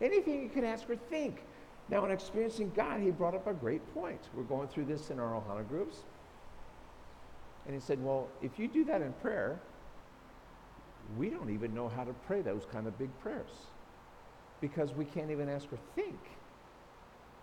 anything 0.00 0.42
you 0.42 0.48
could 0.48 0.64
ask 0.64 0.88
or 0.88 0.96
think. 0.96 1.42
Now, 1.88 2.04
in 2.04 2.10
experiencing 2.10 2.72
God, 2.74 3.00
he 3.00 3.10
brought 3.10 3.34
up 3.34 3.46
a 3.46 3.52
great 3.52 3.82
point. 3.94 4.20
We're 4.34 4.44
going 4.44 4.68
through 4.68 4.86
this 4.86 5.10
in 5.10 5.18
our 5.18 5.34
Ohana 5.34 5.68
groups. 5.68 5.98
And 7.66 7.74
he 7.74 7.80
said, 7.80 8.02
Well, 8.02 8.28
if 8.40 8.58
you 8.58 8.68
do 8.68 8.84
that 8.84 9.02
in 9.02 9.12
prayer, 9.14 9.60
we 11.16 11.28
don't 11.28 11.50
even 11.50 11.74
know 11.74 11.88
how 11.88 12.04
to 12.04 12.12
pray 12.26 12.40
those 12.40 12.64
kind 12.70 12.86
of 12.86 12.98
big 12.98 13.10
prayers 13.20 13.50
because 14.60 14.92
we 14.92 15.04
can't 15.04 15.30
even 15.30 15.48
ask 15.48 15.66
or 15.72 15.78
think 15.94 16.18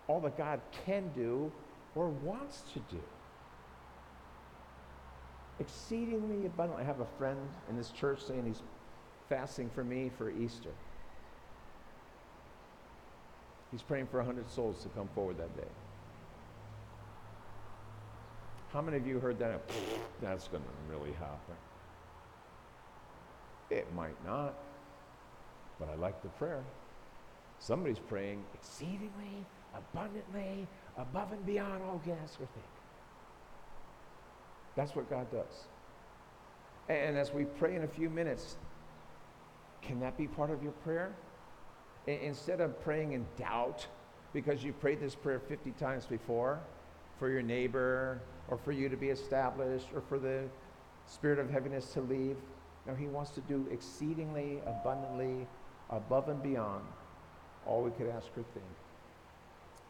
all 0.07 0.19
that 0.21 0.37
God 0.37 0.59
can 0.85 1.11
do 1.13 1.51
or 1.95 2.09
wants 2.09 2.63
to 2.73 2.79
do. 2.91 3.01
Exceedingly 5.59 6.45
abundantly. 6.45 6.83
I 6.83 6.87
have 6.87 7.01
a 7.01 7.17
friend 7.17 7.37
in 7.69 7.77
this 7.77 7.91
church 7.91 8.23
saying 8.23 8.45
he's 8.45 8.63
fasting 9.27 9.69
for 9.69 9.83
me 9.83 10.09
for 10.17 10.31
Easter. 10.31 10.71
He's 13.71 13.81
praying 13.81 14.07
for 14.07 14.17
100 14.17 14.49
souls 14.49 14.81
to 14.83 14.89
come 14.89 15.07
forward 15.13 15.37
that 15.37 15.55
day. 15.55 15.67
How 18.73 18.81
many 18.81 18.97
of 18.97 19.07
you 19.07 19.19
heard 19.19 19.39
that? 19.39 19.61
That's 20.21 20.47
going 20.47 20.63
to 20.63 20.93
really 20.93 21.11
happen. 21.13 21.55
It 23.69 23.87
might 23.93 24.23
not, 24.25 24.55
but 25.79 25.89
I 25.89 25.95
like 25.95 26.21
the 26.23 26.29
prayer. 26.29 26.63
Somebody's 27.59 27.99
praying 27.99 28.43
exceedingly 28.53 29.45
abundantly, 29.75 30.67
above 30.97 31.31
and 31.31 31.45
beyond 31.45 31.83
all 31.83 32.01
gas 32.05 32.35
or 32.39 32.47
think. 32.47 32.65
That's 34.75 34.95
what 34.95 35.09
God 35.09 35.31
does. 35.31 35.67
And 36.87 37.17
as 37.17 37.33
we 37.33 37.45
pray 37.45 37.75
in 37.75 37.83
a 37.83 37.87
few 37.87 38.09
minutes, 38.09 38.55
can 39.81 39.99
that 39.99 40.17
be 40.17 40.27
part 40.27 40.49
of 40.49 40.63
your 40.63 40.71
prayer? 40.71 41.13
Instead 42.09 42.61
of 42.61 42.81
praying 42.81 43.13
in 43.13 43.25
doubt 43.37 43.87
because 44.33 44.63
you 44.63 44.73
prayed 44.73 44.99
this 44.99 45.15
prayer 45.15 45.39
50 45.39 45.71
times 45.71 46.05
before, 46.05 46.59
for 47.17 47.29
your 47.29 47.41
neighbor 47.41 48.21
or 48.47 48.57
for 48.57 48.71
you 48.71 48.89
to 48.89 48.97
be 48.97 49.09
established 49.09 49.87
or 49.93 50.01
for 50.01 50.17
the 50.17 50.43
spirit 51.05 51.39
of 51.39 51.49
heaviness 51.49 51.93
to 51.93 52.01
leave. 52.01 52.37
No, 52.87 52.95
He 52.95 53.07
wants 53.07 53.31
to 53.31 53.41
do 53.41 53.67
exceedingly 53.71 54.59
abundantly 54.65 55.45
above 55.89 56.29
and 56.29 56.41
beyond 56.41 56.85
all 57.65 57.83
we 57.83 57.91
could 57.91 58.07
ask 58.07 58.27
or 58.37 58.43
think. 58.53 58.65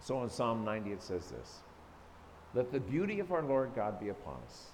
So 0.02 0.24
in 0.24 0.30
Psalm 0.30 0.66
90 0.66 0.92
it 0.92 1.04
says 1.04 1.30
this 1.30 1.60
Let 2.54 2.72
the 2.72 2.80
beauty 2.80 3.20
of 3.20 3.32
our 3.32 3.44
Lord 3.44 3.72
God 3.76 4.00
be 4.00 4.10
upon 4.10 4.38
us 4.48 4.72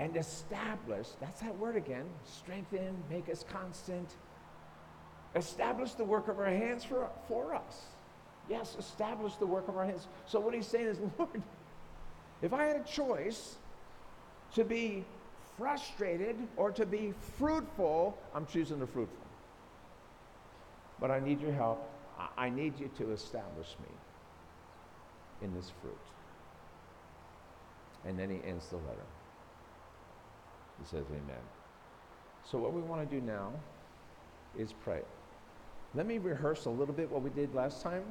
and 0.00 0.16
establish, 0.16 1.08
that's 1.20 1.40
that 1.40 1.56
word 1.58 1.76
again, 1.76 2.06
strengthen, 2.24 2.96
make 3.10 3.28
us 3.28 3.44
constant, 3.50 4.16
establish 5.38 5.92
the 5.92 6.04
work 6.04 6.28
of 6.28 6.38
our 6.38 6.46
hands 6.46 6.84
for, 6.84 7.08
for 7.26 7.54
us. 7.54 7.86
Yes, 8.48 8.76
establish 8.78 9.34
the 9.34 9.46
work 9.46 9.68
of 9.68 9.76
our 9.76 9.84
hands. 9.84 10.06
So 10.26 10.40
what 10.40 10.54
he's 10.54 10.66
saying 10.66 10.86
is, 10.86 10.98
Lord, 11.18 11.42
if 12.42 12.52
I 12.52 12.64
had 12.64 12.76
a 12.76 12.84
choice 12.84 13.56
to 14.54 14.64
be 14.64 15.04
frustrated 15.56 16.36
or 16.56 16.70
to 16.72 16.86
be 16.86 17.12
fruitful, 17.38 18.16
I'm 18.34 18.46
choosing 18.46 18.78
the 18.78 18.86
fruitful. 18.86 19.16
But 21.00 21.10
I 21.10 21.20
need 21.20 21.40
your 21.40 21.52
help. 21.52 21.88
I 22.36 22.48
need 22.48 22.78
you 22.78 22.90
to 22.98 23.12
establish 23.12 23.76
me 23.80 25.46
in 25.46 25.54
this 25.54 25.70
fruit. 25.80 25.96
And 28.04 28.18
then 28.18 28.30
he 28.30 28.40
ends 28.48 28.66
the 28.68 28.76
letter. 28.76 29.06
He 30.80 30.88
says, 30.88 31.04
Amen. 31.10 31.42
So, 32.50 32.58
what 32.58 32.72
we 32.72 32.80
want 32.80 33.08
to 33.08 33.20
do 33.20 33.24
now 33.24 33.52
is 34.56 34.72
pray. 34.72 35.02
Let 35.94 36.06
me 36.06 36.18
rehearse 36.18 36.66
a 36.66 36.70
little 36.70 36.94
bit 36.94 37.10
what 37.10 37.22
we 37.22 37.30
did 37.30 37.54
last 37.54 37.82
time. 37.82 38.04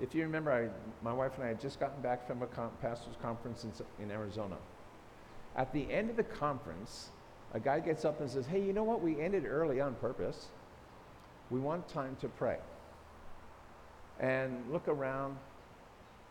If 0.00 0.14
you 0.14 0.22
remember, 0.22 0.52
I, 0.52 0.68
my 1.02 1.12
wife 1.12 1.32
and 1.36 1.44
I 1.44 1.48
had 1.48 1.60
just 1.60 1.80
gotten 1.80 2.02
back 2.02 2.26
from 2.26 2.42
a 2.42 2.46
com- 2.46 2.70
pastor's 2.82 3.16
conference 3.22 3.64
in, 3.64 3.72
in 4.04 4.10
Arizona. 4.10 4.56
At 5.56 5.72
the 5.72 5.90
end 5.90 6.10
of 6.10 6.16
the 6.16 6.24
conference, 6.24 7.08
a 7.54 7.60
guy 7.60 7.80
gets 7.80 8.04
up 8.04 8.20
and 8.20 8.30
says, 8.30 8.46
Hey, 8.46 8.62
you 8.62 8.74
know 8.74 8.84
what? 8.84 9.00
We 9.00 9.20
ended 9.20 9.46
early 9.46 9.80
on 9.80 9.94
purpose. 9.94 10.48
We 11.50 11.60
want 11.60 11.88
time 11.88 12.16
to 12.20 12.28
pray. 12.28 12.58
And 14.20 14.70
look 14.70 14.88
around, 14.88 15.36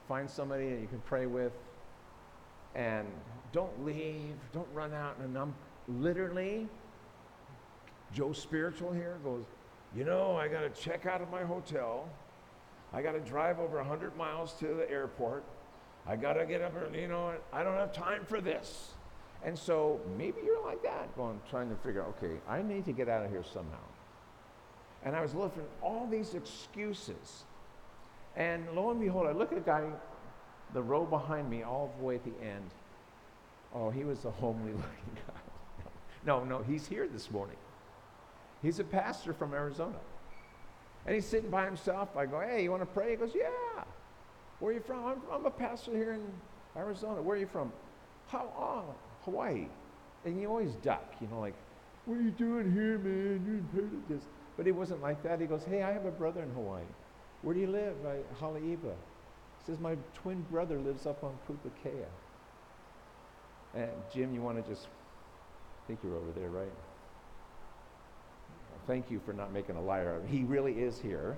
find 0.07 0.29
somebody 0.29 0.69
that 0.69 0.81
you 0.81 0.87
can 0.87 1.01
pray 1.01 1.25
with, 1.25 1.53
and 2.75 3.07
don't 3.51 3.85
leave, 3.85 4.35
don't 4.53 4.67
run 4.73 4.93
out. 4.93 5.17
And 5.23 5.35
I'm 5.37 5.55
literally, 5.87 6.67
Joe 8.13 8.33
Spiritual 8.33 8.91
here 8.91 9.17
goes, 9.23 9.45
You 9.95 10.03
know, 10.03 10.35
I 10.35 10.49
got 10.49 10.61
to 10.61 10.69
check 10.69 11.05
out 11.05 11.21
of 11.21 11.31
my 11.31 11.43
hotel. 11.43 12.09
I 12.93 13.01
got 13.01 13.13
to 13.13 13.21
drive 13.21 13.59
over 13.59 13.77
100 13.77 14.17
miles 14.17 14.53
to 14.59 14.67
the 14.67 14.89
airport. 14.89 15.43
I 16.05 16.17
got 16.17 16.33
to 16.33 16.45
get 16.45 16.61
up 16.61 16.73
early. 16.75 17.01
You 17.01 17.07
know, 17.07 17.33
I 17.53 17.63
don't 17.63 17.75
have 17.75 17.93
time 17.93 18.25
for 18.25 18.41
this. 18.41 18.91
And 19.43 19.57
so 19.57 20.01
maybe 20.17 20.41
you're 20.43 20.63
like 20.65 20.83
that, 20.83 21.15
going, 21.15 21.39
trying 21.49 21.69
to 21.69 21.75
figure 21.77 22.01
out, 22.01 22.15
okay, 22.17 22.35
I 22.47 22.61
need 22.61 22.83
to 22.85 22.91
get 22.91 23.07
out 23.07 23.23
of 23.23 23.31
here 23.31 23.43
somehow. 23.43 23.77
And 25.03 25.15
I 25.15 25.21
was 25.21 25.33
looking 25.33 25.63
all 25.81 26.07
these 26.09 26.33
excuses. 26.33 27.43
And 28.35 28.65
lo 28.73 28.91
and 28.91 28.99
behold, 28.99 29.27
I 29.27 29.31
look 29.31 29.51
at 29.51 29.57
a 29.57 29.61
guy, 29.61 29.83
the 30.73 30.81
row 30.81 31.05
behind 31.05 31.49
me, 31.49 31.63
all 31.63 31.93
the 31.97 32.03
way 32.03 32.15
at 32.15 32.23
the 32.23 32.33
end. 32.43 32.69
Oh, 33.73 33.91
he 33.91 34.03
was 34.03 34.25
a 34.25 34.31
homely 34.31 34.71
looking 34.73 35.15
guy. 35.27 35.41
No, 36.25 36.43
no, 36.43 36.63
he's 36.63 36.87
here 36.87 37.07
this 37.07 37.31
morning. 37.31 37.57
He's 38.65 38.79
a 38.79 38.83
pastor 38.83 39.31
from 39.31 39.53
Arizona. 39.53 39.99
And 41.05 41.13
he's 41.13 41.27
sitting 41.27 41.51
by 41.51 41.65
himself. 41.65 42.17
I 42.17 42.25
go, 42.25 42.39
hey, 42.39 42.63
you 42.63 42.71
want 42.71 42.81
to 42.81 42.87
pray? 42.87 43.11
He 43.11 43.15
goes, 43.15 43.33
yeah. 43.35 43.83
Where 44.59 44.71
are 44.71 44.73
you 44.73 44.81
from? 44.81 45.05
I'm, 45.05 45.21
I'm 45.31 45.45
a 45.45 45.51
pastor 45.51 45.91
here 45.91 46.13
in 46.13 46.23
Arizona. 46.75 47.21
Where 47.21 47.37
are 47.37 47.39
you 47.39 47.45
from? 47.45 47.71
How, 48.27 48.51
oh, 48.57 48.95
Hawaii. 49.23 49.67
And 50.25 50.41
you 50.41 50.47
always 50.47 50.71
duck, 50.81 51.13
you 51.21 51.27
know, 51.27 51.39
like, 51.39 51.53
what 52.05 52.17
are 52.17 52.21
you 52.21 52.31
doing 52.31 52.73
here, 52.73 52.97
man? 52.97 53.43
You're 53.45 53.57
in 53.57 53.99
paradise. 54.07 54.25
But 54.57 54.65
he 54.65 54.71
wasn't 54.71 55.03
like 55.03 55.21
that. 55.21 55.39
He 55.39 55.45
goes, 55.45 55.63
hey, 55.63 55.83
I 55.83 55.93
have 55.93 56.05
a 56.05 56.11
brother 56.11 56.41
in 56.41 56.49
Hawaii. 56.49 56.81
Where 57.43 57.53
do 57.53 57.61
you 57.61 57.67
live? 57.67 57.93
I, 58.03 58.43
Haleiwa. 58.43 58.79
He 58.81 59.65
says, 59.67 59.79
my 59.79 59.95
twin 60.15 60.43
brother 60.49 60.79
lives 60.79 61.05
up 61.05 61.23
on 61.23 61.37
Pupukea. 61.47 62.07
And 63.75 63.91
Jim, 64.11 64.33
you 64.33 64.41
want 64.41 64.63
to 64.63 64.67
just, 64.67 64.87
think 65.85 65.99
you're 66.03 66.15
over 66.15 66.31
there, 66.31 66.49
right? 66.49 66.71
Thank 68.87 69.09
you 69.09 69.19
for 69.25 69.33
not 69.33 69.51
making 69.51 69.75
a 69.77 69.81
liar. 69.81 70.17
of 70.17 70.23
him. 70.23 70.29
He 70.29 70.43
really 70.43 70.73
is 70.73 70.99
here. 70.99 71.37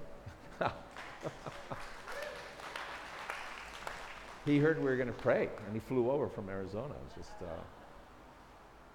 he 4.46 4.58
heard 4.58 4.80
we 4.80 4.86
were 4.86 4.98
going 4.98 5.08
to 5.08 5.14
pray, 5.14 5.50
and 5.66 5.74
he 5.74 5.80
flew 5.80 6.12
over 6.12 6.28
from 6.28 6.50
Arizona. 6.50 6.94
It 6.94 7.04
was 7.06 7.14
just, 7.16 7.42
uh, 7.42 7.46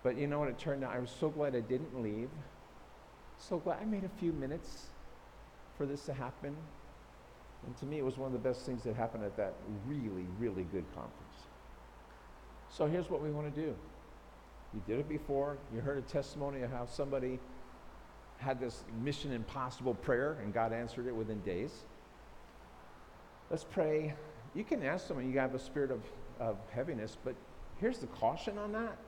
but 0.02 0.18
you 0.18 0.26
know 0.26 0.38
what? 0.38 0.48
It 0.48 0.58
turned 0.58 0.84
out 0.84 0.94
I 0.94 0.98
was 0.98 1.10
so 1.10 1.30
glad 1.30 1.56
I 1.56 1.60
didn't 1.60 2.02
leave. 2.02 2.28
So 3.38 3.58
glad 3.58 3.78
I 3.80 3.84
made 3.86 4.04
a 4.04 4.10
few 4.20 4.32
minutes 4.32 4.86
for 5.78 5.86
this 5.86 6.04
to 6.06 6.12
happen. 6.12 6.54
And 7.66 7.76
to 7.78 7.86
me, 7.86 7.98
it 7.98 8.04
was 8.04 8.18
one 8.18 8.26
of 8.26 8.32
the 8.32 8.48
best 8.48 8.66
things 8.66 8.82
that 8.82 8.96
happened 8.96 9.24
at 9.24 9.36
that 9.36 9.54
really, 9.86 10.26
really 10.38 10.64
good 10.64 10.84
conference. 10.94 11.46
So 12.70 12.86
here's 12.86 13.08
what 13.08 13.22
we 13.22 13.30
want 13.30 13.54
to 13.54 13.60
do. 13.60 13.74
You 14.74 14.82
did 14.86 14.98
it 14.98 15.08
before. 15.08 15.58
You 15.74 15.80
heard 15.80 15.98
a 15.98 16.02
testimony 16.02 16.62
of 16.62 16.70
how 16.70 16.86
somebody 16.86 17.38
had 18.42 18.58
this 18.58 18.84
mission 19.02 19.32
impossible 19.32 19.94
prayer 19.94 20.38
and 20.42 20.52
God 20.52 20.72
answered 20.72 21.06
it 21.06 21.14
within 21.14 21.40
days. 21.40 21.84
Let's 23.50 23.64
pray. 23.64 24.14
You 24.54 24.64
can 24.64 24.82
ask 24.82 25.06
someone, 25.06 25.30
you 25.30 25.38
have 25.38 25.54
a 25.54 25.58
spirit 25.58 25.90
of, 25.90 26.02
of 26.40 26.56
heaviness, 26.74 27.16
but 27.24 27.34
here's 27.78 27.98
the 27.98 28.08
caution 28.08 28.58
on 28.58 28.72
that. 28.72 28.98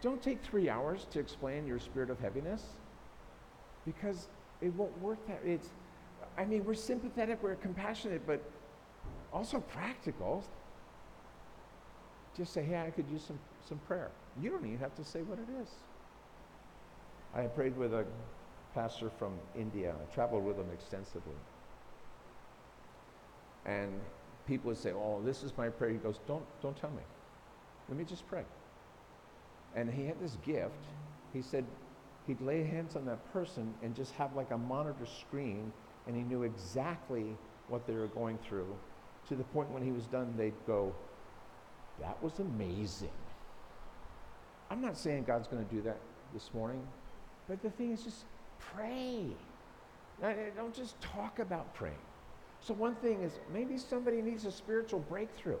Don't 0.00 0.22
take 0.22 0.42
three 0.42 0.70
hours 0.70 1.06
to 1.10 1.18
explain 1.18 1.66
your 1.66 1.78
spirit 1.78 2.08
of 2.08 2.18
heaviness 2.20 2.62
because 3.84 4.28
it 4.60 4.72
won't 4.74 4.96
work 5.00 5.18
that 5.26 5.40
it's 5.44 5.68
I 6.36 6.44
mean 6.44 6.64
we're 6.64 6.74
sympathetic, 6.74 7.42
we're 7.42 7.56
compassionate, 7.56 8.26
but 8.26 8.40
also 9.32 9.60
practical. 9.60 10.44
Just 12.36 12.52
say, 12.52 12.62
hey, 12.62 12.80
I 12.80 12.90
could 12.90 13.08
use 13.10 13.24
some, 13.24 13.38
some 13.68 13.78
prayer. 13.78 14.10
You 14.40 14.50
don't 14.50 14.64
even 14.64 14.78
have 14.78 14.94
to 14.94 15.04
say 15.04 15.22
what 15.22 15.38
it 15.38 15.48
is. 15.60 15.68
I 17.34 17.42
prayed 17.42 17.76
with 17.76 17.92
a 17.92 18.04
pastor 18.74 19.10
from 19.18 19.34
India. 19.56 19.94
I 19.94 20.14
traveled 20.14 20.44
with 20.44 20.56
him 20.56 20.68
extensively. 20.72 21.34
And 23.66 23.92
people 24.46 24.68
would 24.68 24.78
say, 24.78 24.92
Oh, 24.92 25.20
this 25.24 25.42
is 25.42 25.52
my 25.56 25.68
prayer. 25.68 25.90
He 25.90 25.98
goes, 25.98 26.20
Don't, 26.26 26.44
don't 26.62 26.76
tell 26.76 26.90
me. 26.90 27.02
Let 27.88 27.98
me 27.98 28.04
just 28.04 28.26
pray. 28.28 28.44
And 29.74 29.90
he 29.90 30.06
had 30.06 30.20
this 30.20 30.36
gift. 30.44 30.84
He 31.32 31.42
said 31.42 31.64
he'd 32.26 32.40
lay 32.40 32.64
hands 32.64 32.96
on 32.96 33.04
that 33.06 33.32
person 33.32 33.74
and 33.82 33.94
just 33.94 34.12
have 34.12 34.34
like 34.34 34.50
a 34.50 34.58
monitor 34.58 35.06
screen, 35.06 35.72
and 36.06 36.16
he 36.16 36.22
knew 36.22 36.42
exactly 36.42 37.36
what 37.68 37.86
they 37.86 37.94
were 37.94 38.08
going 38.08 38.38
through. 38.38 38.74
To 39.28 39.36
the 39.36 39.44
point 39.44 39.70
when 39.70 39.82
he 39.82 39.92
was 39.92 40.06
done, 40.06 40.34
they'd 40.36 40.54
go, 40.66 40.94
That 42.00 42.22
was 42.22 42.38
amazing. 42.38 43.10
I'm 44.70 44.80
not 44.80 44.98
saying 44.98 45.24
God's 45.24 45.48
going 45.48 45.64
to 45.64 45.74
do 45.74 45.82
that 45.82 45.98
this 46.34 46.50
morning. 46.54 46.86
But 47.48 47.62
the 47.62 47.70
thing 47.70 47.92
is, 47.92 48.02
just 48.02 48.24
pray. 48.58 49.26
Don't 50.20 50.74
just 50.74 51.00
talk 51.00 51.38
about 51.38 51.72
praying. 51.74 51.96
So, 52.60 52.74
one 52.74 52.94
thing 52.96 53.22
is 53.22 53.32
maybe 53.52 53.78
somebody 53.78 54.20
needs 54.20 54.44
a 54.44 54.52
spiritual 54.52 55.00
breakthrough. 55.00 55.58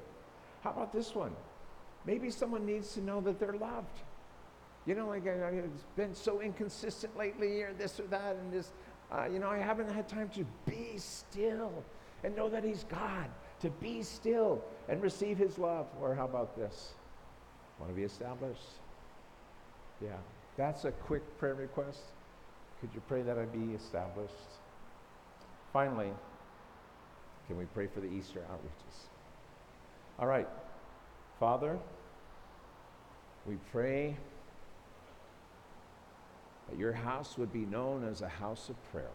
How 0.62 0.70
about 0.70 0.92
this 0.92 1.14
one? 1.14 1.32
Maybe 2.04 2.30
someone 2.30 2.66
needs 2.66 2.92
to 2.94 3.00
know 3.00 3.20
that 3.22 3.38
they're 3.38 3.56
loved. 3.56 4.00
You 4.86 4.94
know, 4.94 5.08
like 5.08 5.26
I, 5.26 5.30
it's 5.30 5.84
been 5.96 6.14
so 6.14 6.40
inconsistent 6.40 7.16
lately, 7.16 7.62
or 7.62 7.72
this 7.72 8.00
or 8.00 8.06
that, 8.08 8.36
and 8.36 8.52
this. 8.52 8.72
Uh, 9.10 9.26
you 9.32 9.38
know, 9.38 9.48
I 9.48 9.58
haven't 9.58 9.90
had 9.90 10.08
time 10.08 10.28
to 10.30 10.44
be 10.66 10.98
still 10.98 11.72
and 12.24 12.34
know 12.34 12.48
that 12.48 12.64
He's 12.64 12.84
God, 12.84 13.28
to 13.60 13.70
be 13.70 14.02
still 14.02 14.62
and 14.88 15.02
receive 15.02 15.38
His 15.38 15.58
love. 15.58 15.86
Or 16.00 16.14
how 16.14 16.24
about 16.24 16.56
this? 16.56 16.92
Want 17.78 17.92
to 17.92 17.96
be 17.96 18.02
established? 18.02 18.60
Yeah. 20.02 20.16
That's 20.58 20.84
a 20.84 20.90
quick 20.90 21.22
prayer 21.38 21.54
request. 21.54 22.00
Could 22.80 22.90
you 22.92 23.00
pray 23.06 23.22
that 23.22 23.38
I 23.38 23.44
be 23.44 23.74
established? 23.74 24.34
Finally, 25.72 26.10
can 27.46 27.56
we 27.56 27.64
pray 27.66 27.86
for 27.86 28.00
the 28.00 28.08
Easter 28.08 28.40
outreaches? 28.50 29.06
All 30.18 30.26
right. 30.26 30.48
Father, 31.38 31.78
we 33.46 33.54
pray 33.70 34.16
that 36.68 36.76
your 36.76 36.92
house 36.92 37.38
would 37.38 37.52
be 37.52 37.64
known 37.64 38.06
as 38.06 38.20
a 38.20 38.28
house 38.28 38.68
of 38.68 38.76
prayer. 38.90 39.06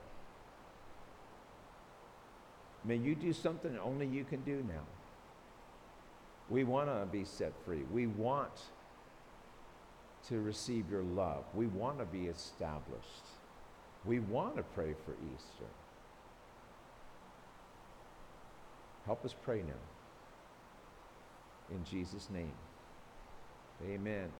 May 2.85 2.95
you 2.95 3.15
do 3.15 3.33
something 3.33 3.77
only 3.83 4.07
you 4.07 4.23
can 4.23 4.41
do 4.41 4.63
now. 4.67 4.85
We 6.49 6.63
want 6.63 6.87
to 6.87 7.05
be 7.11 7.25
set 7.25 7.51
free. 7.65 7.83
We 7.91 8.07
want 8.07 8.51
to 10.29 10.39
receive 10.39 10.89
your 10.89 11.03
love. 11.03 11.43
We 11.53 11.67
want 11.67 11.99
to 11.99 12.05
be 12.05 12.25
established. 12.25 13.25
We 14.05 14.19
want 14.19 14.55
to 14.57 14.63
pray 14.63 14.93
for 15.05 15.13
Easter. 15.13 15.69
Help 19.05 19.25
us 19.25 19.35
pray 19.43 19.61
now. 19.61 19.73
In 21.75 21.83
Jesus' 21.83 22.29
name, 22.33 22.53
amen. 23.85 24.29